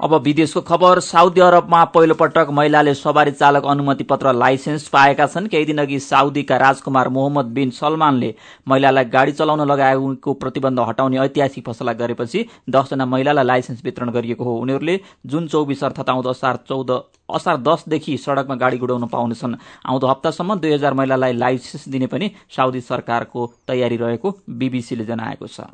अब 0.02 0.14
विदेशको 0.24 0.62
खबर 0.62 1.00
साउदी 1.00 1.42
अरबमा 1.42 1.84
पहिलो 1.94 2.14
पटक 2.16 2.48
महिलाले 2.50 2.94
सवारी 2.94 3.32
चालक 3.32 3.66
अनुमति 3.70 4.04
पत्र 4.04 4.32
लाइसेन्स 4.34 4.88
पाएका 4.88 5.26
छन्। 5.28 5.48
केही 5.48 5.66
दिन 5.66 5.78
अघि 5.78 6.00
साउदीका 6.00 6.58
राजकुमार 6.58 7.10
मोहम्मद 7.10 7.52
बिन 7.54 7.70
सलमानले 7.70 8.34
महिलालाई 8.68 9.06
गाड़ी 9.08 9.32
चलाउन 9.32 9.62
लगाएको 9.72 10.34
प्रतिबन्ध 10.34 10.80
हटाउने 10.80 11.18
ऐतिहासिक 11.20 11.68
फसला 11.68 11.94
गरेपछि 11.94 12.46
दसजना 12.70 13.06
महिलालाई 13.06 13.46
लाइसेन्स 13.46 13.84
वितरण 13.86 14.12
गरिएको 14.12 14.44
हो। 14.44 14.56
उनीहरूले 14.58 15.00
जुन 15.26 15.48
चौबिस 15.48 15.84
अर्थात 15.84 16.10
आउँदो 16.10 16.30
असार 16.30 16.60
चौध 16.70 16.92
असार 17.30 17.58
दसदेखि 17.62 18.18
सड़कमा 18.18 18.56
गाड़ी 18.56 18.78
गुडाउन 18.78 19.08
पाउनेछन् 19.08 19.56
आउँदो 19.86 20.08
हप्तासम्म 20.08 20.56
दुई 20.56 20.74
हजार 20.74 20.94
महिलालाई 20.94 21.34
लाइसेन्स 21.36 21.88
दिने 21.90 22.08
पनि 22.08 22.32
साउदी 22.58 22.82
सरकारको 22.82 23.48
तयारी 23.68 23.98
रहेको 23.98 24.36
बीबीसीले 24.50 25.06
जनाएको 25.06 25.48
छ। 25.48 25.70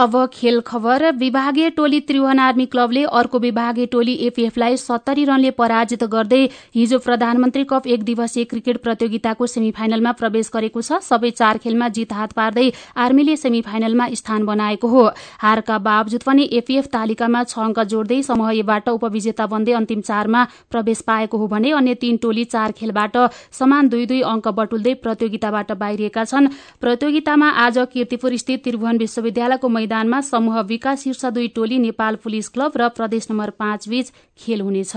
अब 0.00 0.14
खेल 0.32 0.60
खबर। 0.60 1.02
विभागीय 1.12 1.68
टोली 1.70 1.98
त्रिभुवन 2.00 2.38
आर्मी 2.38 2.64
क्लबले 2.66 3.02
अर्को 3.12 3.38
विभागीय 3.38 3.86
टोली 3.86 4.12
एपीएफलाई 4.26 4.76
सत्तरी 4.78 5.24
रनले 5.24 5.50
पराजित 5.52 6.04
गर्दै 6.06 6.38
हिजो 6.74 6.98
प्रधानमन्त्री 6.98 7.64
कप 7.64 7.86
एक 7.86 8.04
दिवसीय 8.04 8.44
क्रिकेट 8.44 8.76
प्रतियोगिताको 8.82 9.46
सेमिफाइनलमा 9.46 10.12
प्रवेश 10.12 10.50
गरेको 10.54 10.82
छ। 10.82 11.00
सबै 11.02 11.30
चार 11.32 11.58
खेलमा 11.58 11.88
जित 11.90 12.12
हात 12.12 12.32
पार्दै 12.32 12.64
आर्मीले 12.98 13.34
सेमिफाइनलमा 13.36 14.06
स्थान 14.14 14.46
बनाएको 14.46 14.88
हो। 14.88 15.02
हारका 15.38 15.78
बावजुद 15.80 16.22
पनि 16.22 16.48
एपीएफ 16.52 16.88
तालिकामा 16.88 17.44
छ 17.44 17.58
अङ्क 17.60 17.84
जोड्दै 17.92 18.22
समूह 18.22 18.54
एबाट 18.54 18.88
उपविजेता 18.90 19.46
बन्दै 19.52 19.76
अन्तिम 19.82 20.00
चारमा 20.02 20.46
प्रवेश 20.70 21.04
पाएको 21.04 21.36
हो 21.36 21.50
भने 21.52 21.74
अन्य 21.74 21.94
तीन 21.98 22.16
टोली 22.24 22.46
चार 22.46 22.76
खेलबाट 22.80 23.20
समान 23.60 23.88
दुई 23.90 24.06
दुई 24.06 24.22
अङ्क 24.32 24.48
बटुल्दै 24.54 24.96
प्रतियोगिताबाट 25.04 25.76
बाहिरिएका 25.84 26.24
छन्। 26.24 26.50
प्रतियोगितामा 26.80 27.52
आज 27.60 27.86
किर्तिपुर 27.92 28.36
स्थित 28.38 28.64
त्रिभुवन 28.64 28.98
विश्वविद्यालयको 28.98 29.68
मैदानमा 29.90 30.20
समूह 30.22 30.60
विकास 30.62 31.02
शीर्ष 31.02 31.24
दुई 31.34 31.48
टोली 31.50 31.78
नेपाल 31.78 32.16
पुलिस 32.22 32.48
क्लब 32.54 32.72
र 32.78 32.88
प्रदेश 32.94 33.26
नम्बर 33.30 33.50
पाँच 33.58 33.88
बीच 33.88 34.12
खेल 34.38 34.60
हुनेछ। 34.62 34.92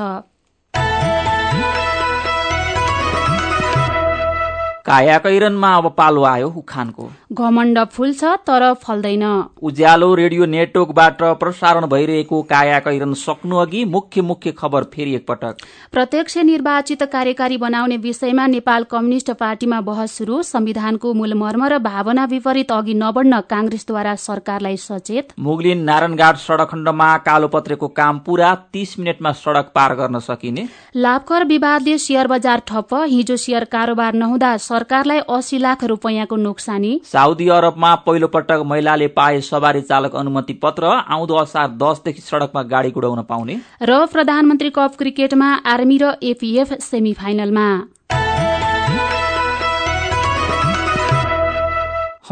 काया 4.86 5.18
अब 5.18 5.90
पालो 5.98 6.24
आयो 6.24 6.50
उखानको 6.58 7.10
घमण्ड 7.34 7.80
फुल्छ 7.92 8.24
तर 8.48 8.64
फल्दैन। 8.82 9.24
उज्यालो 9.62 10.14
रेडियो 10.16 10.46
नेटवर्कबाट 10.48 11.22
प्रसारण 11.40 11.86
भइरहेको 11.88 12.42
काया 12.44 12.80
कैरन 12.80 13.14
सक्नु 13.16 13.58
अघि 13.58 13.84
मुख्य 13.88 14.22
मुख्य 14.22 14.52
खबर 14.52 14.84
फेरि 14.94 15.14
एकपटक। 15.16 15.64
प्रत्यक्ष 15.92 16.38
निर्वाचित 16.44 17.04
कार्यकारी 17.14 17.58
बनाउने 17.58 17.98
विषयमा 17.98 18.46
नेपाल 18.48 18.84
कम्युनिष्ट 18.92 19.32
पार्टीमा 19.40 19.80
बहस 19.82 20.18
शुरू 20.18 20.42
संविधानको 20.44 21.14
मूल 21.14 21.34
मर्म 21.34 21.66
र 21.66 21.78
भावना 21.82 22.26
विपरीत 22.26 22.72
अघि 22.72 22.94
नबढ्न 22.96 23.40
कांग्रेसद्वारा 23.50 24.16
सरकारलाई 24.18 24.78
सचेत। 24.80 25.34
मुगलिन 25.40 25.84
नारायणघाट 25.84 26.38
सड़क 26.38 26.70
खण्डमा 26.72 27.10
कालोपत्रेको 27.26 27.88
काम 27.94 28.20
पूरा 28.20 28.54
तीस 28.74 28.96
मिनटमा 29.00 29.32
सड़क 29.34 29.72
पार 29.76 29.96
गर्न 29.96 30.20
सकिने। 30.22 30.68
लाभकर 30.96 31.46
विवादले 31.46 31.98
शेयर 32.00 32.28
बजार 32.28 32.62
ठप्प 32.68 32.94
हिजो 33.06 33.38
शेयर 33.38 33.64
कारोबार 33.72 34.14
नहुँदा 34.16 34.56
सरकारलाई 34.60 35.20
अस्सी 35.30 35.58
लाख 35.60 35.84
रूपियाँको 35.86 36.36
नोक्सानी। 36.38 36.94
साउदी 37.24 37.48
अरबमा 37.48 37.90
पहिलो 38.06 38.28
पटक 38.28 38.64
महिलाले 38.66 39.08
पाए 39.08 39.40
सवारी 39.42 39.82
चालक 39.82 40.16
अनुमति 40.16 40.54
पत्र 40.64 40.86
आउँदो 40.86 41.36
असार 41.36 41.68
दसदेखि 41.80 42.22
सड़कमा 42.22 42.64
गाड़ी 42.68 42.92
गुडाउन 42.92 43.22
पाउने। 43.24 43.56
र 43.82 44.06
प्रधानमन्त्री 44.12 44.70
कप 44.70 44.96
क्रिकेटमा 44.98 45.54
आर्मी 45.66 45.98
र 46.04 46.12
एपीएफ 46.24 46.74
सेमिफाइनलमा। 46.84 47.68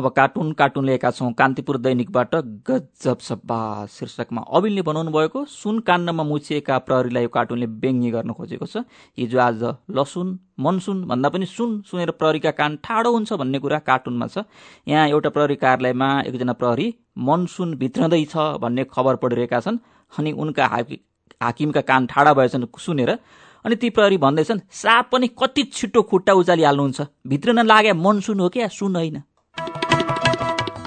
अब 0.02 0.10
कार्टुन 0.10 0.52
कार्टुन 0.52 0.86
लिएका 0.86 1.10
छौं 1.12 1.32
कान्तिपुर 1.38 1.78
दैनिकबाट 1.78 2.36
गजब 2.68 3.18
सब्बा 3.22 3.58
शीर्षकमा 3.86 4.42
अबिलले 4.50 4.82
बनाउनु 4.82 5.12
भएको 5.12 5.44
सुन 5.46 5.80
काण्डमा 5.80 6.24
मुछिएका 6.24 6.78
प्रहरीलाई 6.88 7.24
यो 7.24 7.30
कार्टुनले 7.30 7.66
व्यङ्ग्य 7.78 8.12
गर्न 8.12 8.32
खोजेको 8.34 8.66
छ। 8.66 8.82
हिजो 9.18 9.40
आज 9.40 9.64
लसुन 9.94 10.28
मनसुन 10.60 11.06
भन्दा 11.06 11.30
पनि 11.30 11.46
सुन 11.46 11.82
सुनेर 11.86 12.12
प्रहरीका 12.18 12.52
कान 12.58 12.80
ठाडो 12.82 13.12
हुन्छ 13.14 13.34
भन्ने 13.34 13.60
कुरा 13.62 13.80
कार्टुनमा 13.86 14.28
छ। 14.28 14.50
यहाँ 14.88 15.08
एउटा 15.08 15.30
प्रहरी 15.30 15.56
कार्यालयमा 15.62 16.10
एकजना 16.26 16.54
प्रहरी 16.58 16.88
मनसुन 17.22 17.78
भित्रँदैछ 17.78 18.36
भन्ने 18.58 18.84
खबर 18.90 19.16
पढिरहेका 19.22 19.60
छन्। 19.62 19.78
अनि 20.12 20.32
उनका 20.34 20.66
हाकिमका 20.66 21.82
कान 21.82 22.08
ठाडा 22.10 22.34
भएछन् 22.34 22.66
सुनेर। 22.80 23.18
अनि 23.66 23.76
ती 23.76 23.90
प्रहरी 23.94 24.18
भन्दैछन् 24.18 24.60
साप 24.74 25.10
पनि 25.12 25.28
कति 25.40 25.64
छिटो 25.74 26.02
खुट्टा 26.10 26.34
उचालिहाल्नुहुन्छ 26.34 27.02
भित्र 27.28 27.54
नलागे 27.54 27.94
मनसुन 27.94 28.40
हो 28.40 28.50
क्या? 28.50 28.68
सुन 28.68 28.96
होइन। 28.96 29.22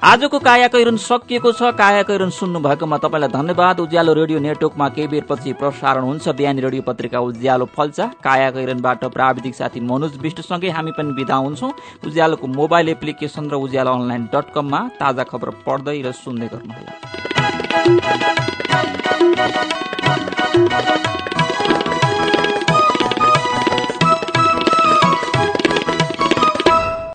आजको 0.05 0.39
काया 0.39 0.69
कैरन 0.69 0.97
सकिएको 1.01 1.51
छ। 1.53 1.73
काया 1.81 2.03
कैरन 2.05 2.31
सुन्नु 2.31 2.61
भएकोमा 2.61 2.97
तपाईँलाई 3.01 3.33
धन्यवाद। 3.33 3.81
उज्यालो 3.81 4.13
रेडियो 4.13 4.39
नेटवर्कमा 4.39 4.89
केही 4.93 5.09
बेरपछि 5.09 5.53
प्रसारण 5.57 6.05
हुन्छ। 6.05 6.29
बिहानी 6.37 6.61
रेडियो 6.61 6.83
पत्रिका 6.85 7.19
उज्यालो 7.25 7.65
फल्चा 7.73 8.07
काया 8.21 8.51
कैरनबाट 8.53 9.05
प्राविधिक 9.17 9.55
साथी 9.57 9.81
मनोज 9.81 10.21
विष्टसँगै 10.21 10.71
हामी 10.77 10.93
पनि 10.93 11.17
विदा 11.17 11.37
हुन्छौँ। 11.41 11.73
उज्यालोको 12.05 12.47
मोबाइल 12.53 12.89
एप्लिकेसन 12.91 13.45
र 13.49 13.55
उज्यालो 13.65 13.91
अनलाइन 13.97 14.29
डट 14.29 14.47
कममा 14.53 14.81
ताजा 15.01 15.25
खबर 15.25 15.49
पढ्दै 15.65 15.97
र 16.05 16.13
सुन्दै 16.13 16.49
गर्नुहोला। 16.53 16.93